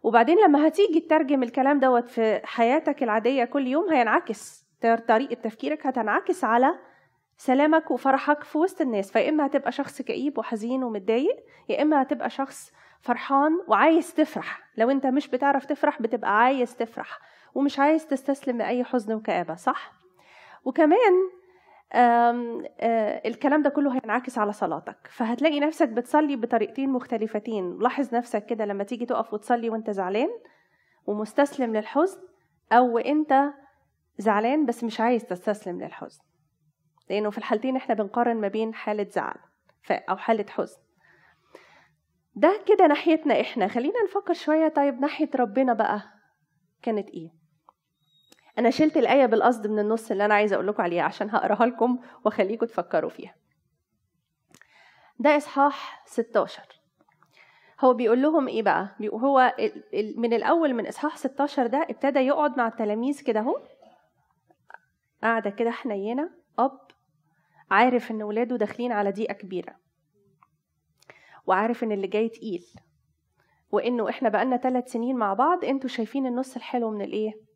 [0.02, 4.64] وبعدين لما هتيجي تترجم الكلام دوت في حياتك العادية كل يوم هينعكس
[5.08, 6.74] طريقة تفكيرك هتنعكس على
[7.36, 11.36] سلامك وفرحك في وسط الناس فيا إما هتبقى شخص كئيب وحزين ومتضايق
[11.68, 17.18] يا إما هتبقى شخص فرحان وعايز تفرح لو أنت مش بتعرف تفرح بتبقى عايز تفرح
[17.54, 19.92] ومش عايز تستسلم لأي حزن وكآبة صح؟
[20.64, 21.12] وكمان
[23.26, 24.96] الكلام ده كله هينعكس على صلاتك.
[25.10, 27.78] فهتلاقي نفسك بتصلي بطريقتين مختلفتين.
[27.78, 30.28] لاحظ نفسك كده لما تيجي تقف وتصلي وانت زعلان
[31.06, 32.20] ومستسلم للحزن
[32.72, 33.44] أو انت
[34.18, 36.20] زعلان بس مش عايز تستسلم للحزن.
[37.10, 39.38] لأنه في الحالتين إحنا بنقارن ما بين حالة زعل
[39.90, 40.78] أو حالة حزن.
[42.34, 43.68] ده كده ناحيتنا إحنا.
[43.68, 46.02] خلينا نفكر شوية طيب ناحية ربنا بقى
[46.82, 47.37] كانت إيه؟
[48.58, 51.98] أنا شلت الآية بالقصد من النص اللي أنا عايزة أقول لكم عليها عشان هقراها لكم
[52.24, 53.34] واخليكم تفكروا فيها.
[55.18, 56.62] ده إصحاح 16
[57.80, 59.54] هو بيقول لهم إيه بقى؟ هو
[60.16, 63.62] من الأول من إصحاح 16 ده ابتدى يقعد مع التلاميذ كده أهو.
[65.22, 66.30] قاعدة كده حنينة.
[66.58, 66.78] أب.
[67.70, 69.76] عارف إن ولاده داخلين على ضيقة كبيرة.
[71.46, 72.64] وعارف إن اللي جاي تقيل.
[73.70, 77.47] وإنه إحنا بقالنا ثلاث سنين مع بعض إنتوا شايفين النص الحلو من الإيه؟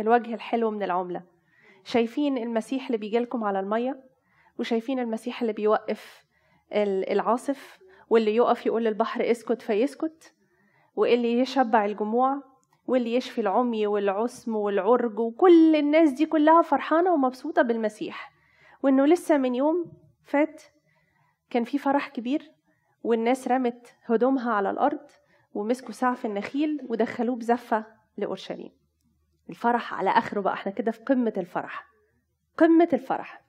[0.00, 1.22] الوجه الحلو من العملة.
[1.84, 4.00] شايفين المسيح اللي بيجي لكم على المية
[4.58, 6.24] وشايفين المسيح اللي بيوقف
[6.72, 7.78] ال- العاصف
[8.10, 10.34] واللي يقف يقول للبحر اسكت فيسكت
[10.96, 12.42] واللي يشبع الجموع
[12.86, 18.32] واللي يشفي العمي والعسم والعرج وكل الناس دي كلها فرحانة ومبسوطة بالمسيح.
[18.82, 19.92] وإنه لسه من يوم
[20.24, 20.62] فات
[21.50, 22.52] كان في فرح كبير
[23.04, 25.06] والناس رمت هدومها على الأرض
[25.54, 27.84] ومسكوا سعف النخيل ودخلوه بزفة
[28.16, 28.70] لأورشليم.
[29.50, 30.54] الفرح على آخره بقى.
[30.54, 31.86] إحنا كده في قمة الفرح
[32.58, 33.42] قمة الفرح.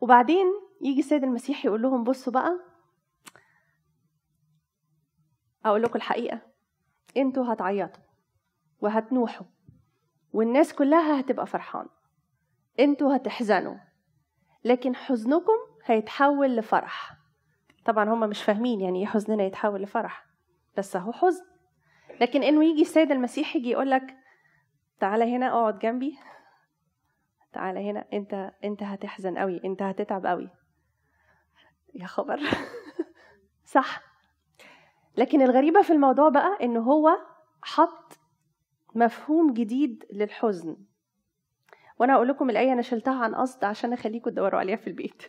[0.00, 0.46] وبعدين
[0.80, 2.60] يجي السيد المسيح يقول لهم بصوا بقى
[5.64, 6.40] أقول لكم الحقيقة
[7.16, 8.02] أنتوا هتعيطوا
[8.80, 9.46] وهتنوحوا
[10.32, 11.86] والناس كلها هتبقى فرحان
[12.80, 13.76] أنتوا هتحزنوا
[14.64, 15.52] لكن حزنكم
[15.84, 17.16] هيتحول لفرح.
[17.84, 20.26] طبعا هم مش فاهمين يعني إيه حزننا يتحول لفرح
[20.76, 21.44] بس هو حزن.
[22.20, 24.16] لكن إنه يجي السيد المسيح يجي يقول لك
[25.00, 26.18] تعالى هنا اقعد جنبي.
[27.52, 30.50] تعالى هنا انت انت هتحزن قوي انت هتتعب قوي
[31.94, 32.40] يا خبر.
[33.74, 34.02] صح.
[35.16, 37.10] لكن الغريبة في الموضوع بقى إن هو
[37.62, 38.18] حط
[38.94, 40.76] مفهوم جديد للحزن.
[41.98, 45.22] وأنا هقول لكم الآية أنا شلتها عن قصد عشان أخليكم تدوروا عليها في البيت.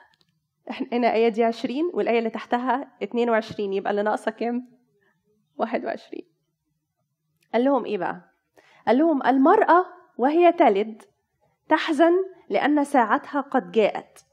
[0.92, 4.81] هنا آية دي 20 والآية اللي تحتها 22 يبقى اللي ناقصة كام؟
[5.56, 6.22] 21
[7.52, 8.20] قال لهم إيه بقى؟
[8.86, 9.86] قال لهم المرأة
[10.18, 11.02] وهي تلد
[11.68, 12.12] تحزن
[12.48, 14.24] لأن ساعتها قد جاءت.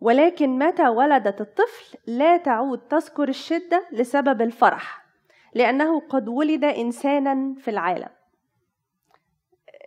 [0.00, 5.06] ولكن متى ولدت الطفل لا تعود تذكر الشدة لسبب الفرح
[5.54, 8.08] لأنه قد ولد إنسانا في العالم.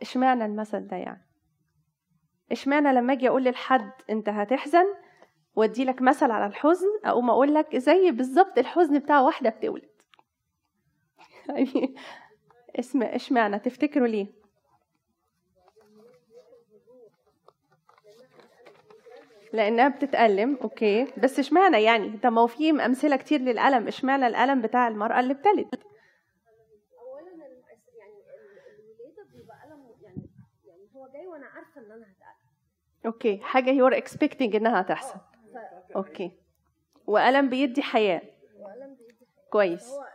[0.01, 1.25] إشمعنى المثل ده يعني؟
[2.51, 4.85] إشمعنى لما أجي أقول لحد أنت هتحزن
[5.55, 9.88] وأدي لك مثل على الحزن أقوم أقول لك زي بالظبط الحزن بتاع واحدة بتولد.
[11.49, 11.95] يعني
[12.79, 14.27] اسم اشمعنى؟ تفتكروا ليه؟
[19.53, 21.07] لأنها بتتألم أوكي.
[21.17, 23.87] بس اشمعنى يعني؟ طب ما هو في أمثلة كتير للألم.
[23.87, 25.67] اشمعنى الألم بتاع المرأة اللي بتلد؟
[30.01, 30.29] يعني
[30.65, 32.39] يعني جاي وأنا عارفة إن أنا هتألم.
[33.05, 33.39] أوكي.
[33.41, 35.19] حاجة you're expecting إنها تحصل
[35.95, 36.31] okay.
[37.07, 38.21] وألم بيدي حياة.
[38.59, 39.49] وألم بيدي حاجة.
[39.49, 39.89] كويس.
[39.89, 40.05] هو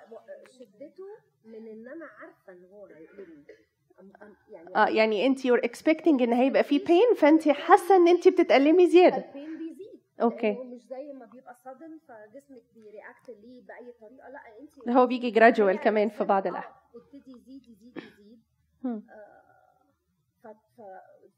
[1.44, 6.64] من إن أنا عارفة إن هو أم- يعني آه يعني أنت you're expecting إن هيبقى
[6.64, 9.16] في pain فأنت حاسة إن أنت بتتألمي زيادة.
[9.16, 10.00] ال pain بيزيد.
[10.22, 10.52] okay.
[10.52, 14.28] مش زي ما بيبقى صدم فجسمك بي react ليه بأي طريقة.
[14.28, 16.74] لأ أنت هو بيجي gradual كمان في بعض الأحيان.
[16.94, 18.40] يبتدي يزيد يزيد يزيد.
[18.84, 19.02] هم.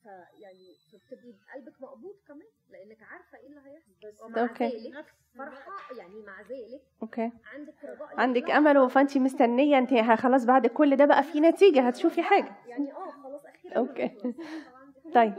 [0.07, 4.25] ف ف ف يعني فبتبقي قلبك مقبوض كمان لأنك عارفة إيه اللي هيحصل.
[4.25, 4.65] ومع okay.
[4.65, 5.07] ذلك
[5.39, 7.31] فرحة يعني مع ذلك أوكي.
[7.55, 8.51] عندك رجاء عندك.
[8.51, 12.57] أمل فانت مستنية أنت خلاص بعد كل ده بقى في نتيجة هتشوفي حاجة.
[12.67, 13.87] يعني آه خلاص أخيرا.
[13.95, 14.21] حاجة
[15.15, 15.35] طيب.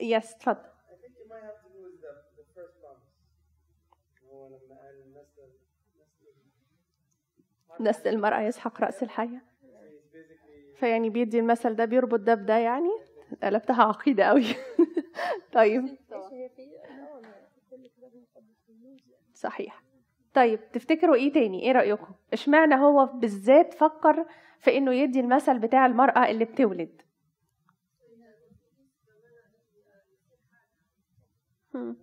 [0.00, 0.76] yes اتفضل.
[7.80, 9.42] نسل المرأة يسحق رأس الحية
[10.74, 12.90] فيعني بيدي المثل ده بيربط ده بده يعني؟
[13.42, 14.44] قلبتها عقيدة قوي.
[15.52, 15.96] طيب.
[19.34, 19.82] صحيح.
[20.34, 24.26] طيب تفتكروا إيه تاني؟ إيه رأيكم؟ إشمعنى هو بالذات فكر
[24.60, 27.02] في إنه يدي المثل بتاع المرأة اللي بتولد؟
[31.74, 31.96] هم.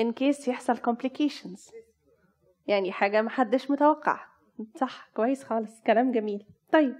[0.00, 1.72] in case يحصل complications.
[2.66, 4.26] يعني حاجة محدش متوقع
[4.76, 5.82] صح كويس خالص.
[5.82, 6.46] كلام جميل.
[6.72, 6.96] طيب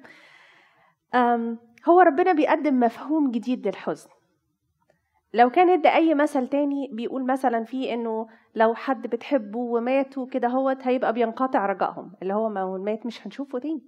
[1.15, 4.11] أم هو ربنا بيقدم مفهوم جديد للحزن.
[5.35, 10.49] لو كان ادى أي مثل تاني بيقول مثلا فيه إنه لو حد بتحبه ومات وكده
[10.49, 13.83] هوت هيبقى بينقطع رجائهم اللي هو ما مات مش هنشوفه تاني.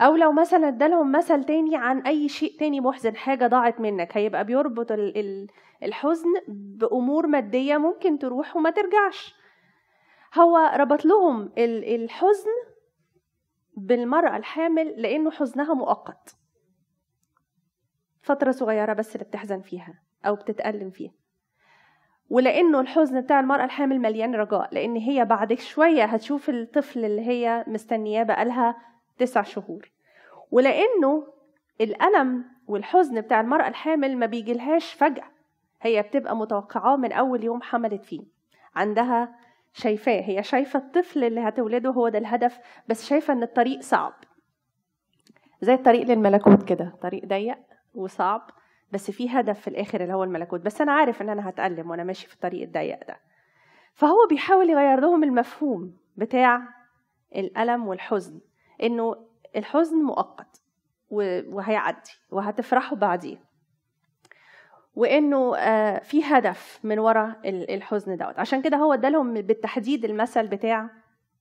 [0.00, 4.44] أو لو مثلا ادالهم مثل تاني عن أي شيء تاني محزن حاجة ضاعت منك هيبقى
[4.44, 5.46] بيربط ال- ال-
[5.82, 9.34] الحزن بأمور مادية ممكن تروح وما ترجعش.
[10.38, 12.50] هو ربط لهم ال- الحزن
[13.76, 16.36] بالمرأة الحامل لأنه حزنها مؤقت.
[18.22, 19.94] فترة صغيرة بس اللي بتحزن فيها
[20.26, 21.12] أو بتتألم فيها.
[22.30, 27.64] ولأنه الحزن بتاع المرأة الحامل مليان رجاء لأن هي بعد شوية هتشوف الطفل اللي هي
[27.66, 28.76] مستنياه بقالها
[29.18, 29.90] تسع شهور.
[30.50, 31.26] ولأنه
[31.80, 35.24] الألم والحزن بتاع المرأة الحامل ما بيجيلهاش فجأة.
[35.82, 38.22] هي بتبقى متوقعاه من أول يوم حملت فيه.
[38.74, 39.36] عندها
[39.72, 44.12] شايفاه هي شايفة الطفل اللي هتولده هو ده الهدف بس شايفة إن الطريق صعب.
[45.60, 47.58] زي الطريق للملكوت كده طريق ضيق
[47.94, 48.50] وصعب
[48.92, 50.60] بس في هدف في الآخر اللي هو الملكوت.
[50.60, 53.16] بس أنا عارف إن أنا هتألم وأنا ماشي في الطريق الضيق ده.
[53.94, 56.62] فهو بيحاول يغير لهم المفهوم بتاع
[57.36, 58.40] الألم والحزن
[58.82, 59.16] إنه
[59.56, 60.62] الحزن مؤقت
[61.10, 63.36] وهيعدي وهتفرحوا بعديه.
[64.94, 68.38] وإنه آه، في هدف من وراء ال- الحزن دوت.
[68.38, 70.90] عشان كده هو ادالهم بالتحديد المثل بتاع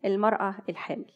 [0.05, 1.11] المرأة الحامل.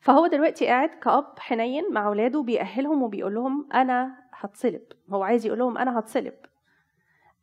[0.00, 4.82] فهو دلوقتي قاعد كأب حنين مع أولاده بيأهلهم وبيقول لهم أنا هتصلب.
[5.10, 6.34] هو عايز يقول لهم أنا هتصلب.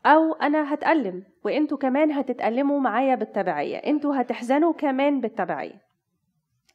[0.05, 3.77] أو أنا هتألم وأنتوا كمان هتتألموا معايا بالتبعية.
[3.77, 5.81] أنتوا هتحزنوا كمان بالتبعية.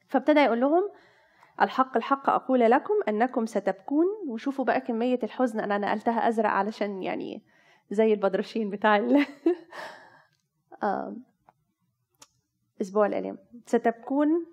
[0.08, 0.90] فابتدى يقول لهم
[1.60, 4.06] الحق الحق أقول لكم أنكم ستبكون.
[4.28, 7.42] وشوفوا بقى كمية الحزن أنا نقلتها أزرق علشان يعني
[7.90, 9.26] زي البدرشين بتاع ال...
[12.80, 14.46] أسبوع الآلام ستبكون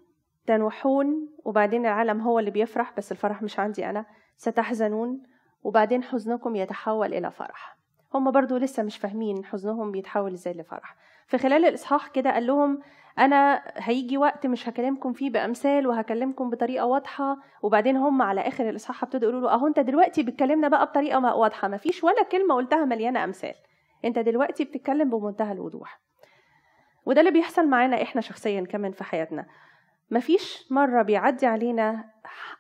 [0.46, 4.06] تنوحون وبعدين العالم هو اللي بيفرح بس الفرح مش عندي أنا.
[4.38, 5.24] ستحزنون
[5.64, 7.78] وبعدين حزنكم يتحول إلى فرح.
[8.14, 10.96] هم برضو لسه مش فاهمين حزنهم بيتحول إزاي لفرح.
[11.28, 12.82] في خلال الإصحاح كده قال لهم
[13.20, 17.38] أنا هيجي وقت مش هكلمكم فيه بأمثال وهكلمكم بطريقة واضحة.
[17.62, 21.68] وبعدين هم على آخر الإصحاح ابتدوا يقولوا له أهو أنت دلوقتي بتكلمنا بقى بطريقة واضحة
[21.68, 23.54] ما فيش ولا كلمة قلتها مليانة أمثال.
[24.06, 26.02] أنت دلوقتي بتتكلم بمنتهى الوضوح.
[27.06, 29.46] وده اللي بيحصل معانا إحنا شخصيا كمان في حياتنا.
[30.12, 32.12] مفيش مرة بيعدي علينا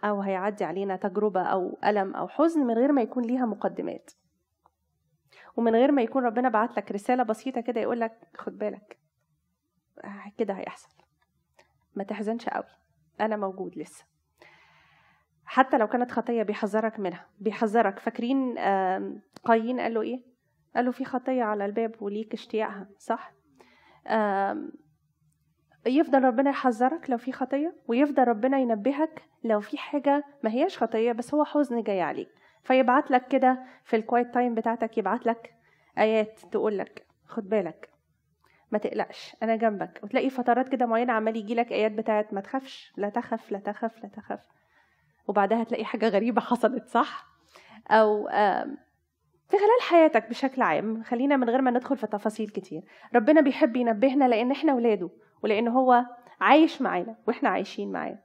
[0.04, 4.12] أو هيعدي علينا تجربة أو ألم أو حزن من غير ما يكون ليها مقدمات.
[5.58, 9.00] ومن غير ما يكون ربنا بعت لك رسالة بسيطة كده يقول لك خد بالك
[10.38, 10.90] كده هيحصل.
[11.96, 12.64] ما تحزنش قوي
[13.22, 14.06] أنا موجود لسه.
[15.46, 18.00] حتى لو كانت خطية بيحذرك منها بيحذرك.
[18.00, 18.58] فاكرين
[19.44, 20.22] قايين قال له إيه؟
[20.76, 23.34] قال له في خطية على الباب وليك اشتياقها صح؟
[25.86, 31.12] يفضل ربنا يحذرك لو في خطية ويفضل ربنا ينبهك لو في حاجة ما هياش خطية
[31.12, 32.30] بس هو حزن جاي عليك.
[32.64, 35.54] فيبعت لك كده في ال quiet time بتاعتك يبعت لك
[35.98, 37.90] آيات تقول لك خد بالك
[38.72, 40.00] ما تقلقش أنا جنبك.
[40.04, 44.04] وتلاقي فترات كده معينة عمال يجي لك آيات بتاعت ما تخافش لا تخف لا تخف
[44.04, 44.40] لا تخف
[45.28, 47.26] وبعدها تلاقي حاجة غريبة حصلت صح؟
[47.92, 48.78] آم،
[49.50, 52.82] في خلال حياتك بشكل عام خلينا من غير ما ندخل في تفاصيل كتير
[53.16, 55.10] ربنا بيحب ينبهنا لأن إحنا ولاده.
[55.44, 56.06] ولأن هو
[56.42, 58.20] عايش معانا وإحنا عايشين معاه.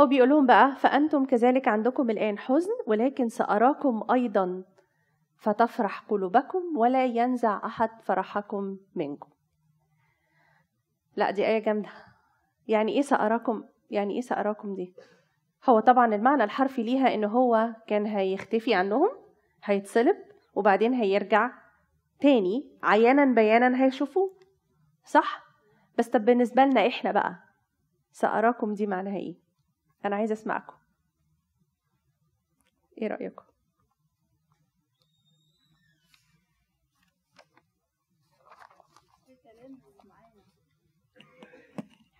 [0.00, 4.64] هو بيقول لهم بقى فأنتم كذلك عندكم الآن حزن ولكن سأراكم أيضا
[5.36, 9.28] فتفرح قلوبكم ولا ينزع أحد فرحكم منكم.
[11.16, 11.88] لا دي آية جامدة.
[12.68, 14.94] يعني إيه سأراكم؟ يعني إيه سأراكم دي؟
[15.68, 19.08] هو طبعا المعنى الحرفي ليها إن هو كان هيختفي عنهم
[19.64, 20.16] هيتصلب
[20.54, 21.50] وبعدين هيرجع
[22.20, 24.32] تاني عيانا بيانا هيشوفوه.
[25.04, 25.43] صح؟
[25.98, 27.36] بس طب بالنسبة لنا إحنا بقى
[28.12, 29.34] سأراكم دي معناها إيه؟
[30.04, 30.74] أنا عايزة أسمعكم.
[33.02, 33.44] إيه رأيكم؟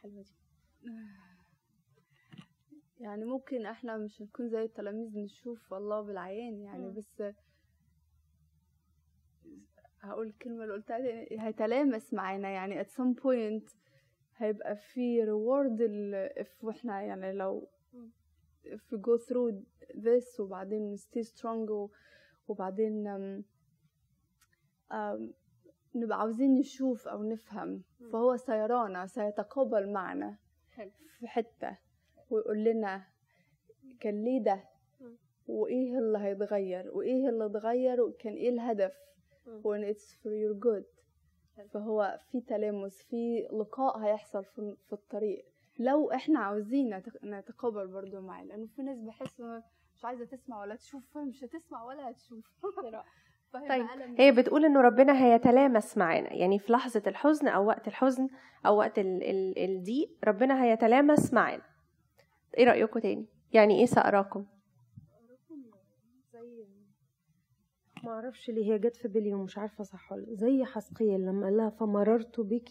[0.03, 0.33] حلوة دي
[3.01, 6.95] يعني ممكن إحنا مش نكون زي التلاميذ نشوف الله بالعيان يعني مم.
[6.95, 7.23] بس
[10.05, 10.99] هقول الكلمة اللي قلتها
[11.47, 12.49] هيتلامس معانا.
[12.49, 13.75] يعني at some point
[14.37, 17.69] هيبقى في reward ال if إحنا يعني لو
[18.67, 19.55] if we go through
[19.95, 21.91] this وبعدين stay strong و-
[22.49, 23.45] وبعدين um,
[24.93, 25.21] um,
[25.95, 27.83] نبقى عاوزين نشوف أو نفهم.
[28.13, 30.37] فهو سيرانا سيتقابل معنا
[30.71, 30.91] حلو.
[31.19, 31.79] في حتة
[32.31, 33.05] ويقول لنا
[34.01, 34.65] كان ليه ده.
[35.49, 38.97] وإيه اللي هيتغير؟ وإيه اللي اتغير؟ وكان إيه الهدف؟
[39.63, 40.85] When it's for your good.
[41.73, 45.45] فهو في تلامس في لقاء هيحصل في, في الطريق.
[45.79, 49.41] لو إحنا عاوزين نت- نتقابل برضو معاه لأنه في ناس بحس
[49.95, 52.51] مش عايزة تسمع ولا تشوف فمش هتسمع ولا هتشوف.
[53.69, 53.87] طيب
[54.19, 56.33] هي بتقول إنه ربنا هيتلامس معانا.
[56.33, 58.29] يعني في لحظة الحزن أو وقت الحزن
[58.67, 61.63] أو وقت ال- ال- الضيق ربنا هيتلامس معانا.
[62.59, 64.47] إيه رأيكم تاني؟ يعني إيه سأراكم
[66.33, 66.65] زي
[68.05, 70.27] ما أعرفش ليه هي جت في بالي ومش عارفة صح ولا.
[70.35, 72.71] زي حسقيل لما قال لها فمررت بك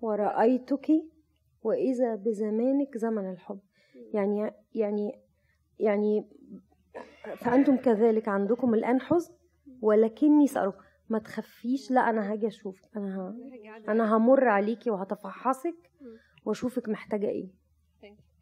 [0.00, 0.90] ورأيتك
[1.62, 3.60] وإذا بزمانك زمن الحب
[4.14, 5.18] يعني يعني
[5.80, 6.24] يعني
[7.36, 9.34] فأنتم كذلك عندكم الآن حزن
[9.82, 11.90] ولكني سأروك ما تخفيش.
[11.90, 12.84] لا أنا هاجي أشوفك.
[12.96, 13.34] أنا ه...
[13.88, 15.90] أنا همر عليكي وهتفحصك
[16.44, 17.48] وأشوفك محتاجة إيه.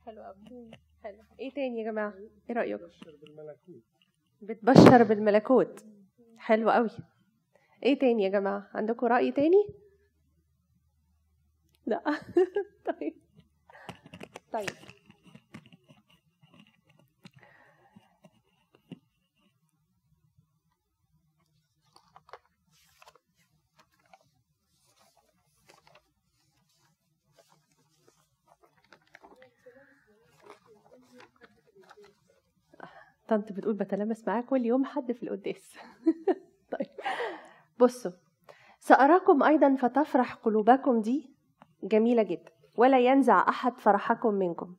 [0.07, 0.71] حلو قوي
[1.03, 1.19] حلو.
[1.41, 2.15] إيه تاني يا جماعة؟
[2.51, 2.77] إيه
[3.23, 3.83] بالملكوت.
[4.43, 5.85] بتبشر بالملكوت.
[6.47, 6.91] حلو قوي.
[7.83, 9.67] إيه تاني يا جماعة؟ عندكم رأي تاني؟
[11.87, 12.03] لا.
[12.87, 13.15] طيب.
[14.53, 14.96] طيب.
[33.29, 35.77] طنط بتقول بتلامس معاه كل يوم حد في القداس.
[36.73, 36.91] طيب
[37.81, 38.13] بصوا
[38.79, 41.31] سأراكم أيضا فتفرح قلوبكم دي
[41.83, 44.75] جميلة جدا ولا ينزع أحد فرحكم منكم.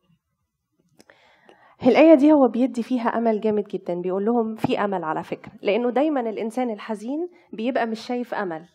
[1.83, 5.89] الآية دي هو بيدي فيها أمل جامد جدا بيقول لهم في أمل على فكرة لأنه
[5.89, 8.65] دايما الإنسان الحزين بيبقى مش شايف أمل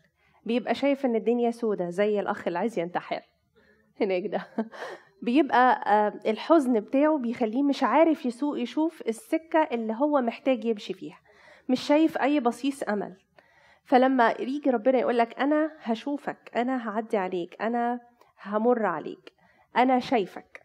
[0.47, 3.21] بيبقى شايف إن الدنيا سودة زي الأخ اللي عايز ينتحر.
[4.01, 4.47] هناك ده.
[5.23, 11.19] بيبقى آه، الحزن بتاعه بيخليه مش عارف يسوق يشوف السكة اللي هو محتاج يمشي فيها
[11.69, 13.17] مش شايف أي بصيص أمل.
[13.85, 18.01] فلما يجي ربنا يقول لك أنا هشوفك أنا هعدي عليك أنا
[18.43, 19.33] همر عليك
[19.77, 20.63] أنا شايفك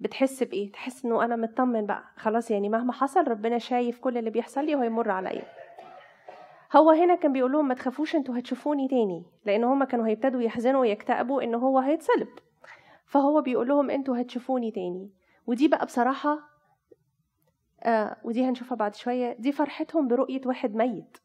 [0.00, 2.04] بتحس بإيه؟ تحس إنه أنا مطمن بقى.
[2.16, 5.42] خلاص يعني مهما حصل ربنا شايف كل اللي بيحصل لي وهيمر عليا.
[6.76, 10.80] هو هنا كان بيقول لهم ما تخافوش أنتوا هتشوفوني تاني لأن هما كانوا هيبتدوا يحزنوا
[10.80, 12.28] ويكتئبوا إن هو هيتصلب.
[13.10, 15.10] فهو بيقول لهم أنتوا هتشوفوني تاني.
[15.46, 16.38] ودي بقى بصراحة
[17.82, 19.32] آه ودي هنشوفها بعد شوية.
[19.38, 21.16] دي فرحتهم برؤية واحد ميت.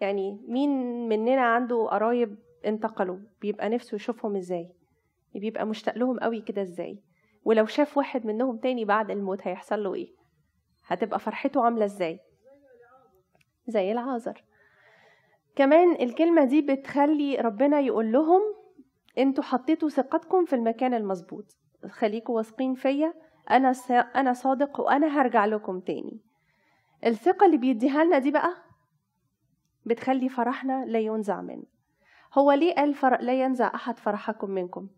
[0.00, 0.70] يعني مين
[1.08, 4.68] مننا عنده قرايب انتقلوا؟ بيبقى نفسه يشوفهم إزاي؟
[5.34, 7.02] بيبقى مشتاق لهم قوي كده إزاي؟
[7.44, 10.08] ولو شاف واحد منهم تاني بعد الموت هيحصل له إيه؟
[10.86, 12.20] هتبقى فرحته عاملة إزاي؟
[13.66, 14.44] زي العازر.
[15.56, 18.55] كمان الكلمة دي بتخلي ربنا يقول لهم
[19.18, 21.56] أنتوا حطيتوا ثقتكم في المكان المظبوط.
[21.90, 23.14] خليكوا واثقين فيا.
[23.50, 23.72] أنا.
[23.90, 26.20] أنا صادق وأنا هرجع لكم تاني.
[27.06, 28.56] الثقة اللي بيديها لنا دي بقى
[29.86, 31.64] بتخلي فرحنا لا ينزع منه.
[32.38, 33.20] هو ليه قال فر...
[33.20, 34.88] لا ينزع أحد فرحكم منكم؟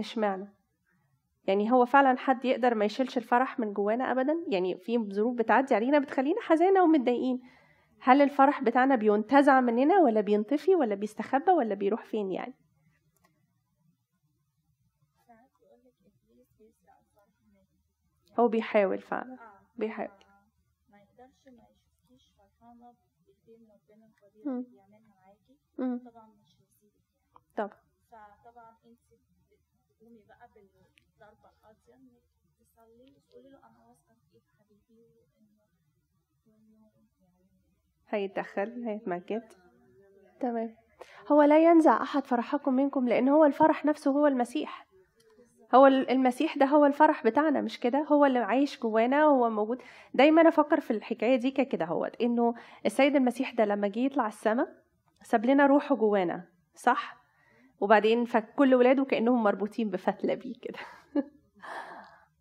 [0.00, 0.54] إشمعنى؟
[1.46, 5.74] يعني هو فعلا حد يقدر ما يشيلش الفرح من جوانا ابدا؟ يعني في ظروف بتعدي
[5.74, 7.40] علينا بتخلينا حزانه ومتضايقين.
[8.00, 12.54] هل الفرح بتاعنا بينتزع مننا ولا بينطفي ولا بيستخبى ولا بيروح فين يعني
[15.26, 17.66] ساعات يقولك إبليس بيسرق الفرح منك
[18.40, 19.60] هو بيحاول فعلا آه.
[19.76, 20.10] بيحاول.
[20.90, 22.94] ما يقدرش ما يشوفكيش فرحانة
[23.26, 24.10] بإيدين ربنا.
[24.46, 25.56] اللي بيعملها معاكي.
[26.10, 27.44] طبعا مش هيسيبك يعني.
[27.56, 27.78] طبعا.
[28.10, 28.98] فطبعا انت
[29.90, 32.22] بتقومي بقى بالضربة القاضية انك
[32.60, 35.60] تصلي وتقولي له أنا واثقة في ايد حبيبي وانه
[36.46, 37.48] وإنه يعني
[38.08, 39.52] هيتدخل هيتمجد.
[40.40, 40.76] تمام.
[41.32, 44.86] هو لا ينزع أحد فرحكم منكم لأن هو الفرح نفسه هو المسيح.
[45.74, 49.82] هو ال- المسيح ده هو الفرح بتاعنا مش كده؟ هو اللي عايش جوانا وهو موجود.
[50.14, 52.54] دايما أفكر في الحكاية دي كده هوت إنه
[52.86, 54.68] السيد المسيح ده لما جه يطلع السماء
[55.22, 56.44] ساب لنا روحه جوانا
[56.74, 57.16] صح؟
[57.80, 60.78] وبعدين فكل ولاده كانهم مربوطين بفتلة بيه كده.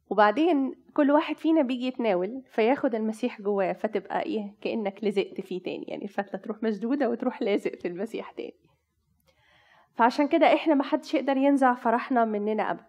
[0.09, 5.85] وبعدين كل واحد فينا بيجي يتناول فياخد المسيح جواه فتبقى إيه؟ كأنك لزقت فيه تاني
[5.87, 8.55] يعني الفتلة تروح مشدودة وتروح لازق في المسيح تاني.
[9.95, 12.85] فعشان كده إحنا محدش يقدر ينزع فرحنا مننا ابدا.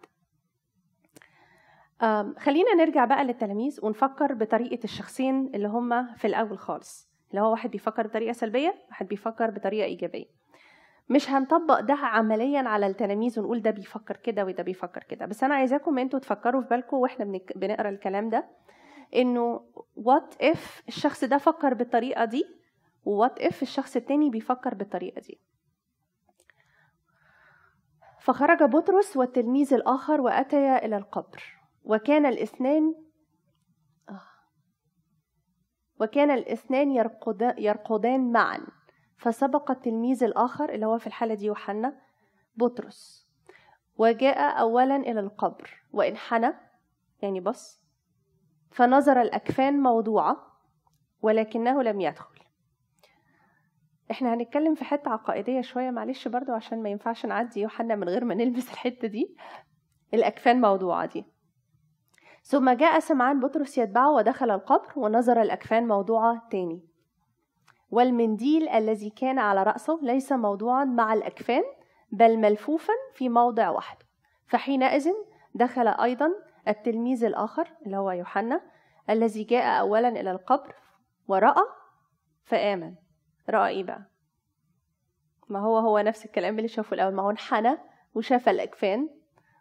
[2.39, 7.09] خلينا نرجع بقى للتلاميذ ونفكر بطريقة الشخصين اللي هم في الأول خالص.
[7.31, 10.27] اللي هو واحد بيفكر بطريقة سلبية واحد بيفكر بطريقة إيجابية.
[11.09, 15.27] مش هنطبق ده عمليا على التلاميذ ونقول ده بيفكر كده وده بيفكر كده.
[15.27, 18.45] بس أنا عايزاكم أنتوا تفكروا في بالكم وإحنا بنقرأ الكلام ده
[19.17, 19.61] إنه
[19.97, 22.45] what if الشخص ده فكر بالطريقة دي
[23.05, 25.39] و what if الشخص التاني بيفكر بالطريقة دي.
[28.21, 31.54] فخرج بطرس والتلميذ الآخر وأتيا إلى القبر.
[31.85, 32.95] وكان الاثنان
[34.09, 34.20] آه.
[36.01, 38.66] وكان الاثنان يركضا- يركضان معا
[39.18, 42.01] فسبق التلميذ الآخر اللي هو في الحالة دي يوحنا
[42.57, 43.28] بطرس.
[43.97, 46.53] وجاء أولا إلى القبر وانحنى
[47.22, 47.85] يعني بص
[48.70, 50.37] فنظر الأكفان موضوعة
[51.22, 52.35] ولكنه لم يدخل.
[54.11, 58.24] إحنا هنتكلم في حتة عقائدية شوية معلش برضو عشان ما ينفعش نعدي يوحنا من غير
[58.24, 59.37] ما نلمس الحتة دي.
[60.14, 61.24] الأكفان موضوعة دي.
[62.47, 66.81] ثم جاء سمعان بطرس يتبعه ودخل القبر ونظر الأكفان موضوعة تاني.
[67.91, 71.63] والمنديل الذي كان على رأسه ليس موضوعا مع الأكفان
[72.13, 73.97] بل ملفوفا في موضع واحد.
[74.47, 75.09] فحينئذ
[75.55, 76.33] دخل أيضا
[76.69, 78.61] التلميذ الآخر اللي هو يوحنا
[79.11, 80.75] الذي جاء أولا إلى القبر
[81.29, 81.65] ورأى
[82.45, 82.95] فآمن.
[83.51, 84.03] رأى إيه بقى؟
[85.49, 87.15] ما هو هو نفس الكلام اللي شافه الأول.
[87.15, 87.79] ما هو انحنى
[88.15, 89.09] وشاف الأكفان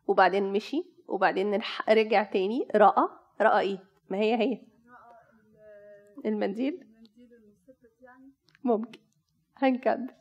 [0.08, 0.93] وبعدين مشي.
[1.08, 2.68] وبعدين رجع تاني.
[2.76, 3.08] رأى
[3.41, 3.80] رأى إيه؟
[4.10, 4.62] ما هي هي.
[6.26, 6.88] المنديل.
[8.01, 8.32] يعني.
[8.64, 8.99] ممكن.
[9.58, 10.14] هنكمل.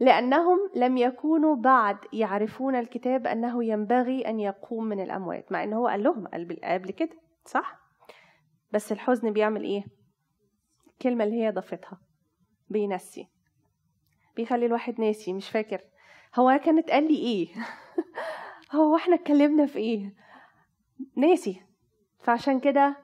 [0.00, 5.86] لأنهم لم يكونوا بعد يعرفون الكتاب أنه ينبغي أن يقوم من الأموات مع أنه هو
[5.86, 7.78] قال لهم قبل قبل كده صح؟
[8.72, 9.84] بس الحزن بيعمل إيه؟
[10.92, 12.00] الكلمة اللي هي ضافتها.
[12.68, 13.28] بينسي.
[14.36, 15.80] بيخلي الواحد ناسي مش فاكر.
[16.36, 17.48] هو كانت قال لي إيه؟
[18.74, 20.14] هو إحنا اتكلمنا في إيه؟
[21.16, 21.62] ناسي.
[22.20, 22.96] فعشان كده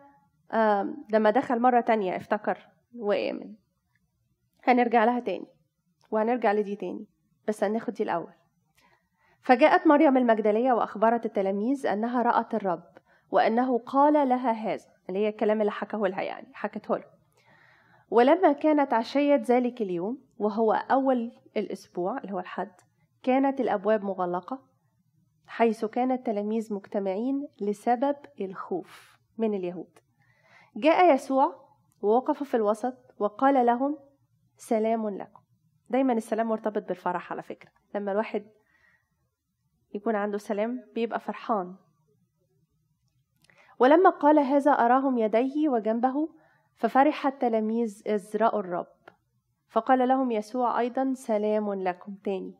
[1.10, 3.54] لما دخل مرة تانية افتكر وآمن.
[4.64, 5.46] هنرجع لها تاني
[6.10, 7.06] وهنرجع لدي تاني
[7.48, 8.32] بس هناخد دي الأول.
[9.42, 12.84] فجاءت مريم المجدلية وأخبرت التلاميذ أنها رأت الرب
[13.30, 17.04] وأنه قال لها هذا اللي هي الكلام اللي حكاه لها يعني حكته له.
[18.10, 22.72] ولما كانت عشية ذلك اليوم وهو أول الأسبوع اللي هو الحد
[23.22, 24.73] كانت الأبواب مغلقة
[25.46, 29.98] حيث كان التلاميذ مجتمعين لسبب الخوف من اليهود.
[30.76, 31.64] جاء يسوع
[32.02, 33.98] ووقف في الوسط وقال لهم
[34.56, 35.40] سلام لكم.
[35.90, 37.70] دايما السلام مرتبط بالفرح على فكرة.
[37.94, 38.46] لما الواحد
[39.94, 41.76] يكون عنده سلام بيبقى فرحان.
[43.78, 46.28] ولما قال هذا أراهم يديه وجنبه
[46.74, 48.94] ففرح التلاميذ إذ رأوا الرب.
[49.68, 52.54] فقال لهم يسوع أيضا سلام لكم تاني.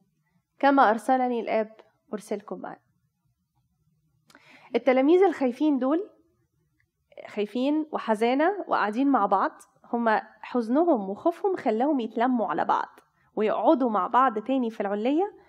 [0.58, 1.76] كما أرسلني الآب
[2.12, 2.76] أرسلكم معا
[4.74, 6.10] التلاميذ الخايفين دول
[7.28, 9.50] خايفين وحزانة وقاعدين مع بعض
[9.92, 13.00] هما حزنهم وخوفهم خلاهم يتلموا على بعض
[13.36, 15.44] ويقعدوا مع بعض تاني في العلية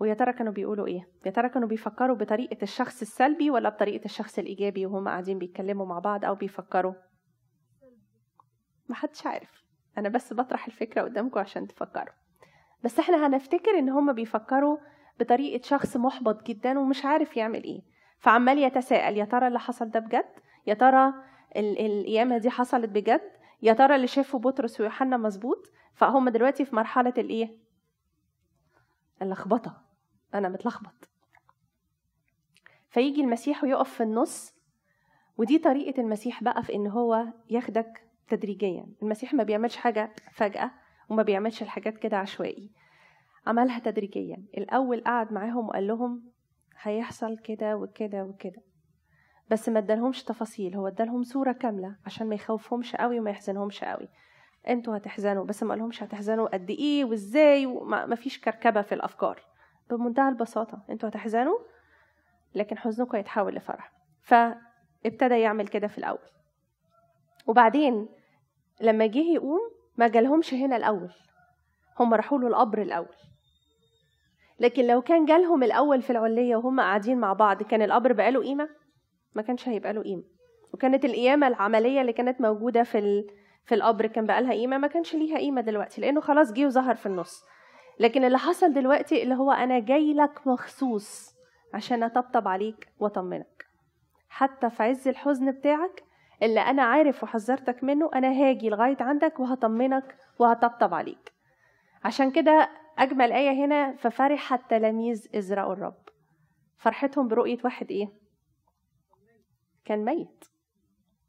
[0.00, 4.38] ويا ترى كانوا بيقولوا إيه؟ يا ترى كانوا بيفكروا بطريقة الشخص السلبي ولا بطريقة الشخص
[4.38, 6.94] الإيجابي وهم قاعدين بيتكلموا مع بعض أو بيفكروا؟
[8.88, 9.64] محدش عارف
[9.98, 12.14] أنا بس بطرح الفكرة قدامكم عشان تفكروا
[12.84, 14.78] بس إحنا هنفتكر ان هم بيفكروا
[15.20, 17.82] بطريقة شخص محبط جدا ومش عارف يعمل إيه.
[18.18, 20.28] فعمال يتساءل يا ترى اللي حصل ده بجد؟
[20.66, 21.08] يا ترى
[21.56, 23.30] ال- القيامة دي حصلت بجد؟
[23.62, 27.56] يا ترى اللي شافه بطرس ويوحنا مظبوط؟ فهم دلوقتي في مرحلة الايه؟
[29.22, 29.82] اللخبطة.
[30.34, 31.08] أنا متلخبط.
[32.90, 34.54] فيجي المسيح ويقف في النص
[35.38, 38.86] ودي طريقة المسيح بقى في إن هو ياخدك تدريجيا.
[39.02, 40.70] المسيح ما بيعملش حاجة فجأة.
[41.08, 42.70] وما بيعملش الحاجات كده عشوائي.
[43.46, 44.44] عملها تدريجيا.
[44.58, 46.22] الأول قعد معاهم وقال لهم
[46.82, 48.62] هيحصل كده وكده وكده.
[49.50, 50.76] بس ما ادالهمش تفاصيل.
[50.76, 54.08] هو ادالهم صورة كاملة عشان ما يخوفهمش قوي وما يحزنهمش قوي.
[54.68, 55.44] أنتوا هتحزنوا.
[55.44, 59.42] بس ما قالهمش هتحزنوا قد إيه وإزاي وما فيش كركبة في الأفكار.
[59.90, 60.82] بمنتهى البساطة.
[60.90, 61.58] أنتوا هتحزنوا؟
[62.54, 63.92] لكن حزنكم هيتحول لفرح.
[64.22, 66.28] فابتدى يعمل كده في الأول.
[67.46, 68.08] وبعدين
[68.80, 71.10] لما جه يقوم ما جالهمش هنا الأول.
[72.00, 73.16] هم راحوا له القبر الأول.
[74.60, 78.42] لكن لو كان جالهم الأول في العلية وهم قاعدين مع بعض كان القبر بقى له
[78.42, 78.68] قيمة؟
[79.34, 80.22] ما كانش هيبقى له قيمة.
[80.74, 83.30] وكانت القيامة العملية اللي كانت موجودة في ال...
[83.64, 86.94] في القبر كان بقى لها قيمة؟ ما كانش ليها قيمة دلوقتي لأنه خلاص جه وظهر
[86.94, 87.44] في النص.
[88.00, 91.34] لكن اللي حصل دلوقتي اللي هو أنا جاي لك مخصوص
[91.74, 93.66] عشان أطبطب عليك وأطمنك.
[94.28, 96.02] حتى في عز الحزن بتاعك
[96.42, 101.32] اللي أنا عارف وحذرتك منه أنا هاجي لغاية عندك وهطمنك وهطبطب عليك.
[102.04, 106.08] عشان كده أجمل آية هنا ففرح التلاميذ اذ راوا الرب.
[106.76, 108.08] فرحتهم برؤية واحد إيه؟
[109.84, 110.44] كان ميت.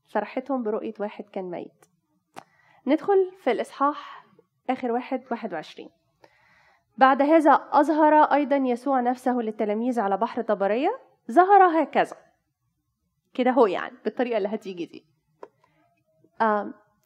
[0.08, 1.86] فرحتهم برؤية واحد كان ميت.
[2.88, 4.26] ندخل في الإصحاح
[4.70, 5.90] آخر واحد واحد وعشرين.
[6.98, 11.00] بعد هذا أظهر أيضا يسوع نفسه للتلاميذ على بحر طبرية.
[11.32, 12.16] ظهر هكذا.
[13.34, 15.04] كده هو يعني بالطريقة اللي هتيجي دي.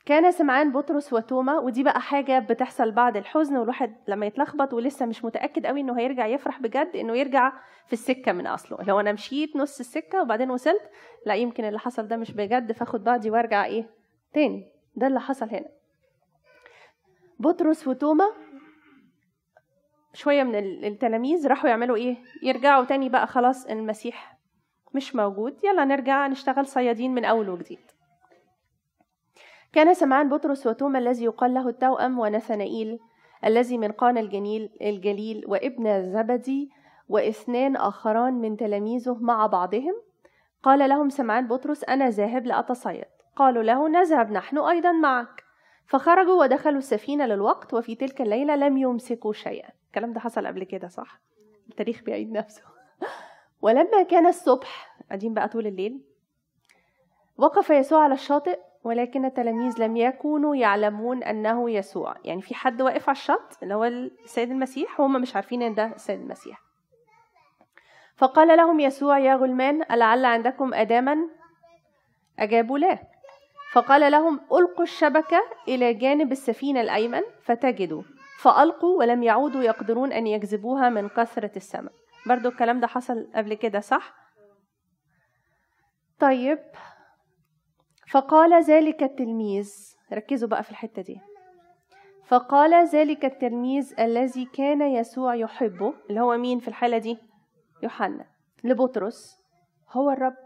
[0.06, 5.26] كان سمعان بطرس وتوما ودي بقى حاجة بتحصل بعد الحزن والواحد لما يتلخبط ولسه مش
[5.26, 7.52] متأكد قوي إنه هيرجع يفرح بجد إنه يرجع
[7.88, 8.78] في السكة من أصله.
[8.88, 10.90] لو أنا مشيت نص السكة وبعدين وصلت
[11.26, 13.90] لا يمكن اللي حصل ده مش بجد فأخد بعضي وأرجع إيه
[14.34, 14.72] تاني.
[14.96, 15.70] ده اللي حصل هنا.
[17.40, 18.26] بطرس وتوما
[20.14, 20.56] شوية من
[20.86, 24.33] التلاميذ راحوا يعملوا إيه؟ يرجعوا تاني بقى خلاص المسيح
[24.94, 25.58] مش موجود.
[25.64, 27.92] يلا نرجع نشتغل صيادين من أول وجديد.
[29.74, 33.00] كان سمعان بطرس وتوما الذي يقال له التوأم ونثنائيل
[33.46, 36.72] الذي من قانا الجليل الجليل وابن زبدي
[37.10, 39.94] واثنان آخران من تلاميذه مع بعضهم.
[40.64, 43.06] قال لهم سمعان بطرس أنا ذاهب لأتصيد.
[43.36, 45.44] قالوا له نذهب نحن أيضا معك.
[45.88, 49.70] فخرجوا ودخلوا السفينة للوقت وفي تلك الليلة لم يمسكوا شيئا.
[49.88, 51.22] الكلام ده حصل قبل كده صح؟
[51.70, 52.64] التاريخ بيعيد نفسه.
[53.64, 56.02] ولما كان الصبح قاعدين بقى طول الليل
[57.38, 62.16] وقف يسوع على الشاطئ ولكن التلاميذ لم يكونوا يعلمون أنه يسوع.
[62.24, 65.86] يعني في حد واقف على الشط اللي هو السيد المسيح وهم مش عارفين إن ده
[65.86, 66.62] السيد المسيح.
[68.16, 71.18] فقال لهم يسوع يا غلمان ألعل عندكم أداما؟
[72.40, 73.00] أجابوا لا.
[73.74, 78.04] فقال لهم ألقوا الشبكة إلى جانب السفينة الأيمن فتجدوا.
[78.40, 83.80] فألقوا ولم يعودوا يقدرون أن يجذبوها من كثرة السمك برضو الكلام ده حصل قبل كده
[83.80, 84.14] صح؟
[86.20, 86.60] طيب.
[88.12, 91.22] فقال ذلك التلميذ ركزوا بقى في الحتة دي.
[92.26, 97.18] فقال ذلك التلميذ الذي كان يسوع يحبه اللي هو مين في الحالة دي؟
[97.84, 98.26] يوحنا
[98.64, 99.38] لبطرس.
[99.90, 100.38] هو الرب.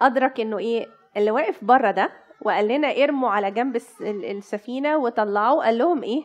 [0.00, 0.86] أدرك إنه إيه؟
[1.16, 2.12] اللي واقف بره ده
[2.42, 6.24] وقال لنا ارموا على جنب السفينة وطلعوا قال لهم إيه؟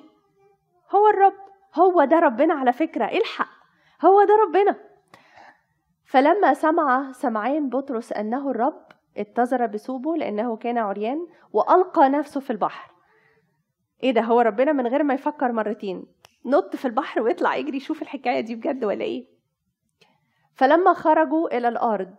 [0.96, 1.51] هو الرب.
[1.76, 3.50] هو ده ربنا على فكرة الحق
[4.06, 4.76] هو ده ربنا.
[6.06, 8.86] فلما سمع سمعان بطرس أنه الرب
[9.18, 12.92] اتزر بثوبه لأنه كان عريان وألقى نفسه في البحر.
[14.04, 16.06] إيه ده هو ربنا من غير ما يفكر مرتين
[16.46, 19.28] نط في البحر ويطلع يجري يشوف الحكاية دي بجد ولا إيه؟
[20.54, 22.16] فلما خرجوا إلى الأرض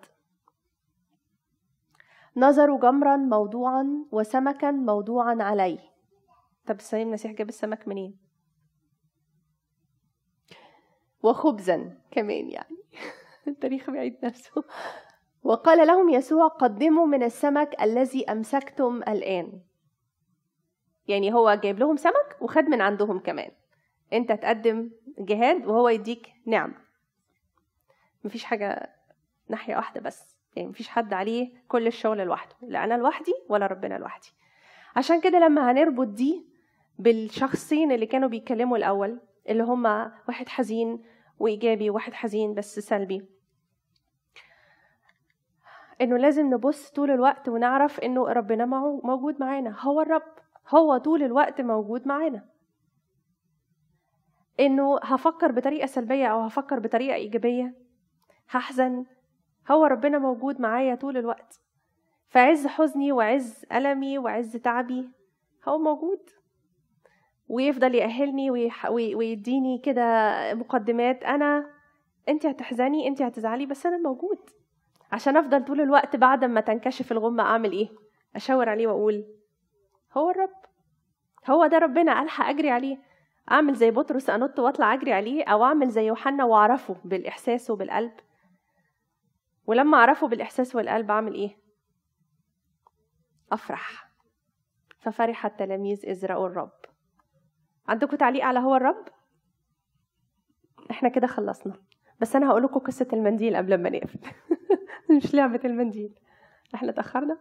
[2.36, 5.78] نظروا جمرا موضوعا وسمكا موضوعا عليه.
[6.66, 8.18] طب السيد المسيح جاب السمك منين؟
[11.22, 12.76] وخبزا كمان يعني.
[13.48, 14.64] التاريخ بيعيد نفسه.
[15.42, 19.60] وقال لهم يسوع قدموا من السمك الذي أمسكتم الآن.
[21.08, 23.50] يعني هو جايب لهم سمك وخد من عندهم كمان.
[24.12, 26.74] أنت تقدم جهاد وهو يديك نعمة.
[28.24, 28.90] مفيش حاجة
[29.48, 30.36] ناحية واحدة بس.
[30.56, 32.54] يعني مفيش حد عليه كل الشغل لوحده.
[32.62, 34.28] لا أنا لوحدي ولا ربنا لوحدي.
[34.96, 36.46] عشان كده لما هنربط دي
[36.98, 41.02] بالشخصين اللي كانوا بيتكلموا الأول اللي هما واحد حزين
[41.38, 43.26] وإيجابي وواحد حزين بس سلبي.
[46.00, 48.66] إنه لازم نبص طول الوقت ونعرف إنه ربنا
[49.04, 49.80] موجود معانا.
[49.80, 50.32] هو الرب.
[50.68, 52.48] هو طول الوقت موجود معانا.
[54.60, 57.74] إنه هفكر بطريقة سلبية أو هفكر بطريقة إيجابية.
[58.50, 59.04] هحزن.
[59.70, 61.60] هو ربنا موجود معايا طول الوقت.
[62.28, 65.08] في عز حزني وعز ألمي وعز تعبي
[65.68, 66.30] هو موجود.
[67.52, 68.50] ويفضل يأهلني
[68.90, 70.04] ويديني كده
[70.54, 71.24] مقدمات.
[71.24, 71.70] أنا
[72.28, 74.38] أنت هتحزني أنت هتزعلي بس أنا موجود
[75.12, 77.88] عشان أفضل طول الوقت بعد ما تنكشف الغمة أعمل إيه؟
[78.36, 79.24] أشاور عليه وأقول
[80.16, 80.62] هو الرب.
[81.50, 82.98] هو ده ربنا ألحق أجري عليه.
[83.50, 88.12] أعمل زي بطرس أنط وأطلع أجري عليه أو أعمل زي يوحنا وأعرفه بالإحساس وبالقلب.
[89.66, 91.56] ولما أعرفه بالإحساس والقلب أعمل إيه؟
[93.52, 94.10] أفرح.
[94.98, 96.91] ففرح التلاميذ إذ رأوا الرب.
[97.88, 99.04] عندكم تعليق على هو الرب؟
[100.90, 101.74] إحنا كده خلصنا.
[102.20, 104.18] بس أنا هقول لكم قصة المنديل قبل ما نقفل.
[105.16, 106.14] مش لعبة المنديل.
[106.74, 107.38] إحنا اتأخرنا؟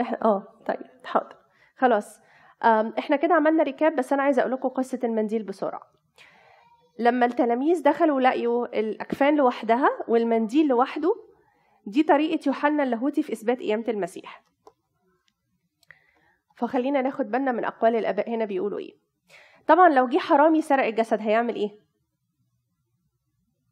[0.00, 1.36] إحنا آه طيب حاضر.
[1.76, 2.20] خلاص.
[2.98, 5.82] إحنا كده عملنا ريكاب بس أنا عايزة أقول لكم قصة المنديل بسرعة.
[6.98, 11.14] لما التلاميذ دخلوا لقيوا الأكفان لوحدها والمنديل لوحده
[11.86, 14.42] دي طريقة يوحنا اللاهوتي في إثبات قيامة المسيح.
[16.56, 18.30] فخلينا ناخد بالنا من أقوال الآباء.
[18.30, 19.02] هنا بيقولوا إيه؟
[19.66, 21.78] طبعا لو جه حرامي سرق الجسد هيعمل إيه؟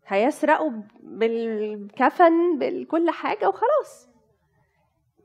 [0.06, 4.10] هيسرقه بالكفن بكل حاجة وخلاص.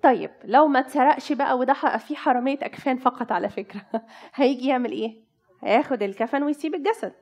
[0.03, 3.82] طيب لو ما اتسرقش بقى وده في حرامية اكفان فقط على فكرة
[4.36, 5.24] هيجي يعمل إيه؟
[5.63, 7.13] هياخد الكفن ويسيب الجسد.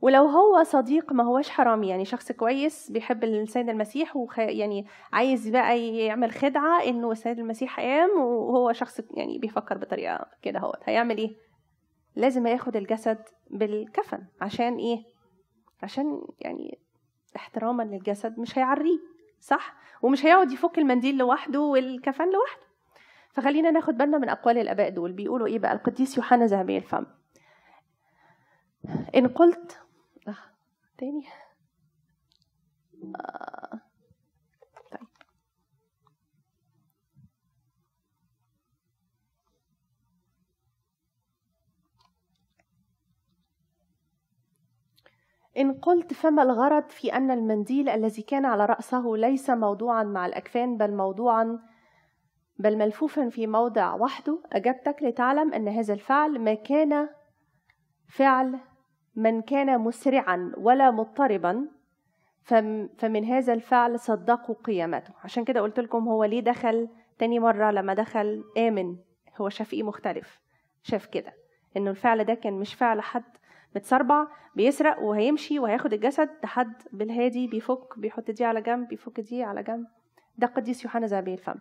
[0.00, 4.38] ولو هو صديق ما هوش حرامي يعني شخص كويس بيحب السيد المسيح وخ...
[4.38, 10.58] يعني عايز بقى يعمل خدعة إنه السيد المسيح قام وهو شخص يعني بيفكر بطريقة كده
[10.58, 11.47] هو هيعمل إيه؟
[12.18, 13.18] لازم هياخد الجسد
[13.50, 15.04] بالكفن عشان إيه؟
[15.82, 16.78] عشان يعني
[17.36, 18.98] احتراما للجسد مش هيعريه
[19.40, 22.62] صح؟ ومش هيقعد يفك المنديل لوحده والكفن لوحده.
[23.32, 25.12] فخلينا ناخد بالنا من أقوال الآباء دول.
[25.12, 27.06] بيقولوا إيه بقى؟ القديس يوحنا ذهبي الفم.
[29.14, 29.80] إن قلت
[30.28, 30.36] آه،
[30.98, 31.24] تاني.
[33.16, 33.80] آه،
[45.56, 50.76] إن قلت فما الغرض في أن المنديل الذي كان على رأسه ليس موضوعا مع الأكفان
[50.76, 51.58] بل موضوعا
[52.58, 57.08] بل ملفوفا في موضع وحده؟ أجبتك لتعلم أن هذا الفعل ما كان
[58.08, 58.58] فعل
[59.16, 61.68] من كان مسرعا ولا مضطربا
[62.42, 65.14] فم- فمن هذا الفعل صدقوا قيامته.
[65.24, 66.88] عشان كده قلت لكم هو ليه دخل
[67.18, 68.96] تاني مرة لما دخل آمن
[69.40, 70.40] هو شاف إيه مختلف
[70.82, 71.32] شاف كده
[71.76, 73.37] إنه الفعل ده كان مش فعل حد.
[73.76, 79.42] متسربع بيسرق وهيمشي وهياخد الجسد ده حد بالهادي بيفك بيحط دي على جنب بيفك دي
[79.42, 79.86] على جنب.
[80.38, 81.54] ده قديس يوحنا ذهبي الفم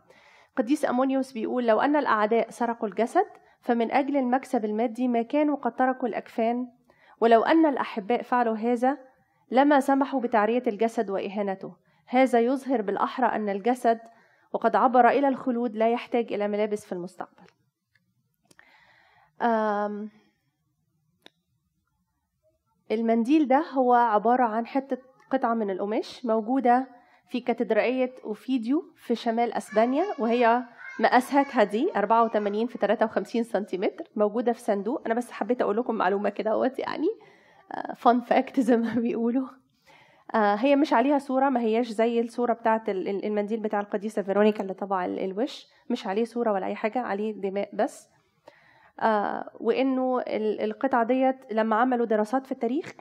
[0.56, 3.26] قديس أمونيوس بيقول لو أن الأعداء سرقوا الجسد
[3.62, 6.68] فمن أجل المكسب المادي ما كانوا قد تركوا الأكفان.
[7.22, 8.98] ولو أن الأحباء فعلوا هذا
[9.52, 11.76] لما سمحوا بتعرية الجسد وإهانته.
[12.06, 14.00] هذا يظهر بالأحرى أن الجسد
[14.54, 17.44] وقد عبر إلى الخلود لا يحتاج إلى ملابس في المستقبل.
[22.92, 24.98] المنديل ده هو عبارة عن حتة
[25.32, 26.88] قطعة من القماش موجودة
[27.30, 30.64] في كاتدرائية أوفيديو في شمال أسبانيا وهي
[31.00, 35.02] مقاساتها دي 84 في 53 سنتيمتر موجودة في صندوق.
[35.06, 37.08] أنا بس حبيت أقول لكم معلومة كده أهوت يعني
[37.98, 39.48] فان فاكت زي ما بيقولوا.
[40.36, 44.22] آه، هي مش عليها صورة ما هياش زي الصورة بتاعة ال- ال- المنديل بتاع القديسة
[44.22, 45.68] فيرونيكا اللي طبع ال- الوش.
[45.90, 48.10] مش عليه صورة ولا أي حاجة عليه دماء بس.
[49.00, 52.92] آه، وإنه ال- القطعة ديت لما عملوا دراسات في التاريخ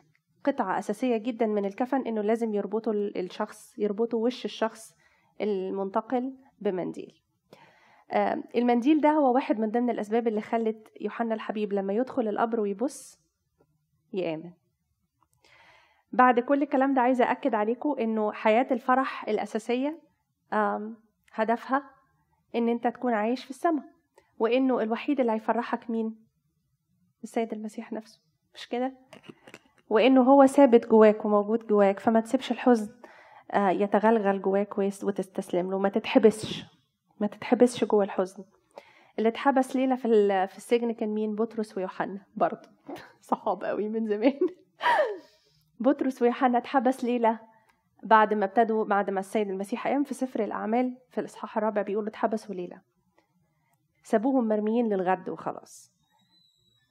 [0.44, 4.96] قطعة أساسية جدا من الكفن إنه لازم يربطوا ال- الشخص يربطوا وش الشخص
[5.40, 7.20] المنتقل بمنديل.
[8.10, 12.60] آه، المنديل ده هو واحد من ضمن الأسباب اللي خلت يوحنا الحبيب لما يدخل القبر
[12.60, 13.20] ويبص
[14.12, 14.50] يآمن.
[16.12, 19.98] بعد كل الكلام ده عايزة أكد عليكم إنه حياة الفرح الأساسية
[20.52, 20.96] آم،
[21.32, 21.90] هدفها
[22.54, 23.84] إن أنت تكون عايش في السماء.
[24.38, 26.26] وإنه الوحيد اللي هيفرحك مين؟
[27.24, 28.20] السيد المسيح نفسه
[28.54, 28.92] مش كده؟
[29.88, 32.94] وإنه هو ثابت جواك وموجود جواك فما تسيبش الحزن
[33.52, 36.64] آه، يتغلغل جواك وتستسلم له ما تتحبسش
[37.20, 38.44] ما تتحبسش جوه الحزن.
[39.18, 40.08] اللي اتحبس ليلة في
[40.46, 42.68] في السجن كان مين؟ بطرس ويوحنا برضه.
[43.20, 44.38] صحاب قوي من زمان.
[45.80, 47.40] بطرس ويوحنا اتحبس ليلة
[48.02, 52.08] بعد ما ابتدوا بعد ما السيد المسيح قام في سفر الأعمال في الإصحاح الرابع بيقولوا
[52.08, 52.80] اتحبسوا ليلة.
[54.06, 55.92] سابوهم مرميين للغد وخلاص.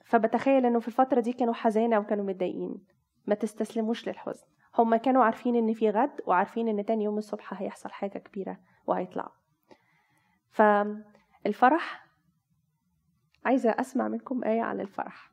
[0.05, 2.85] فبتخيل إنه في الفترة دي كانوا حزانة وكانوا متضايقين.
[3.27, 4.45] ما تستسلموش للحزن.
[4.77, 8.57] هم كانوا عارفين إن في غد وعارفين إن تاني يوم الصبح هيحصل حاجة كبيرة
[8.87, 9.31] وهيطلعوا.
[10.49, 12.05] فالفرح
[13.45, 15.31] عايزة أسمع منكم آية عن الفرح.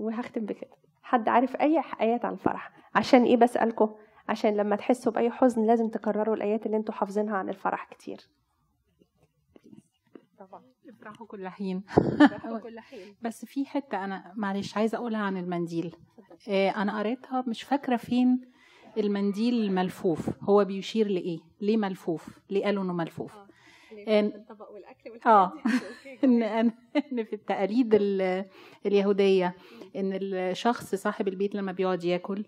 [0.00, 0.76] وهختم بكده.
[1.02, 3.94] حد عارف أي آيات عن الفرح؟ عشان إيه بسألكم؟
[4.28, 8.28] عشان لما تحسوا بأي حزن لازم تكرروا الآيات اللي أنتوا حافظينها عن الفرح كتير.
[10.46, 10.62] طبعا.
[10.88, 11.82] افرحوا كل حين.
[11.98, 13.14] افرحوا كل حين.
[13.24, 15.96] بس في حتة أنا معلش عايزة أقولها عن المنديل.
[16.48, 18.40] آه، أنا قريتها مش فاكرة فين
[18.98, 25.52] المنديل الملفوف هو بيشير لإيه؟ ليه ملفوف؟ ليه قالوا إنه ملفوف؟ إن- الطبق والأكل آه.
[25.54, 26.72] والحاجات ان ان
[27.12, 28.44] إن في التقاليد ال-
[28.86, 29.54] اليهودية
[29.96, 32.44] إن الشخص صاحب البيت لما بيقعد ياكل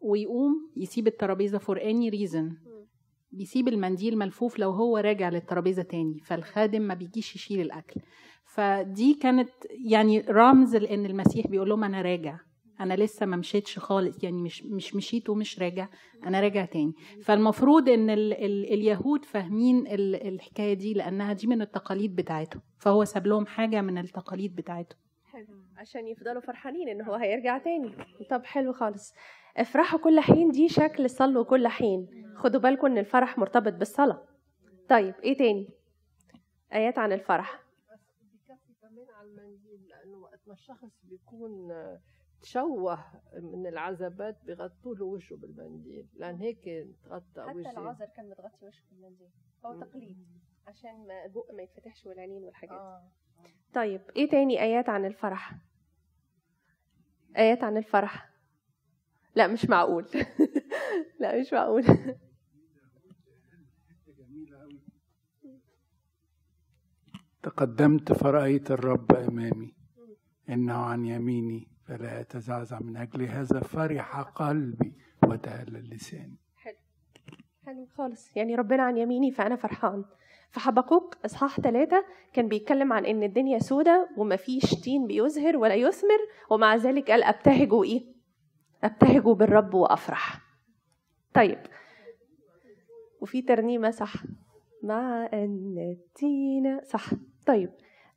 [0.00, 2.56] ويقوم يسيب الترابيزة for any reason
[3.32, 8.00] بيسيب المنديل ملفوف لو هو راجع للترابيزة تاني فالخادم ما بيجيش يشيل الأكل.
[8.44, 9.50] فدي كانت
[9.90, 12.38] يعني رمز لأن المسيح بيقول لهم أنا راجع.
[12.80, 15.88] أنا لسه ما مشيتش خالص يعني مش مش مشيت ومش راجع
[16.26, 16.92] أنا راجع تاني.
[17.22, 23.04] فالمفروض إن ال ال اليهود فاهمين ال الحكاية دي لأنها دي من التقاليد بتاعتهم فهو
[23.04, 24.98] ساب لهم حاجة من التقاليد بتاعتهم.
[25.78, 27.92] عشان يفضلوا فرحانين ان هو هيرجع تاني.
[28.30, 29.14] طب حلو خالص.
[29.56, 32.08] افرحوا كل حين دي شكل صلوا كل حين.
[32.36, 34.26] خدوا بالكم إن الفرح مرتبط بالصلاة.
[34.88, 35.68] طيب إيه تاني؟
[36.72, 37.62] آيات عن الفرح.
[38.22, 41.72] بيكفي كمان على المنديل لأنه وقت ما الشخص بيكون
[42.42, 43.04] تشوه
[43.42, 46.06] من العذابات بيغطوا له وشه بالمنديل.
[46.14, 46.64] لأن هيك
[47.04, 47.70] تغطى حتى وجهه.
[47.70, 49.30] العذر كان متغطي وشه بالمنديل.
[49.66, 50.26] هو تقليد.
[50.66, 52.78] عشان ما البق ما يتفتحش والعينين والحاجات.
[52.78, 53.02] آه.
[53.74, 55.54] طيب إيه تاني آيات عن الفرح؟
[57.38, 58.28] آيات عن الفرح.
[59.34, 60.06] لا مش معقول.
[61.20, 61.84] لا مش معقول.
[67.42, 69.74] تقدمت فرأيت الرب أمامي.
[70.48, 76.36] إنه عن يميني فلا أتزعزع من أجل هذا فرح قلبي وتهلل لساني.
[76.56, 76.76] حلو.
[77.66, 78.36] حلو خالص.
[78.36, 80.04] يعني ربنا عن يميني فأنا فرحان.
[80.50, 86.18] في حبقوق إصحاح ثلاثة كان بيتكلم عن إن الدنيا سودة ومفيش تين بيزهر ولا يثمر
[86.50, 88.04] ومع ذلك قال أبتهجوا إيه؟
[88.84, 90.40] أبتهجوا بالرب وأفرح.
[91.34, 91.58] طيب.
[93.20, 94.12] وفي ترنيمة صح.
[94.82, 97.10] مع أن التينة صح.
[97.46, 97.70] طيب.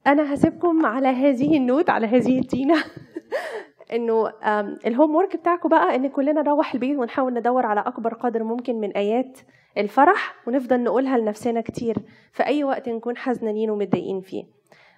[0.07, 2.75] أنا هسيبكم على هذه النوت على هذه التينة
[3.95, 4.32] إنه
[4.86, 8.91] الهوم ورك بتاعكم بقى إن كلنا نروح البيت ونحاول ندور على أكبر قدر ممكن من
[8.91, 9.39] آيات
[9.78, 11.97] الفرح ونفضل نقولها لنفسنا كتير.
[12.34, 14.43] في أي وقت نكون حزنانين ومتضايقين فيه.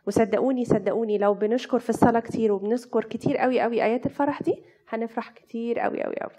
[0.07, 5.29] وصدقوني صدقوني لو بنشكر في الصلاة كتير وبنذكر كتير قوي قوي آيات الفرح دي هنفرح
[5.29, 6.31] كتير قوي قوي قوي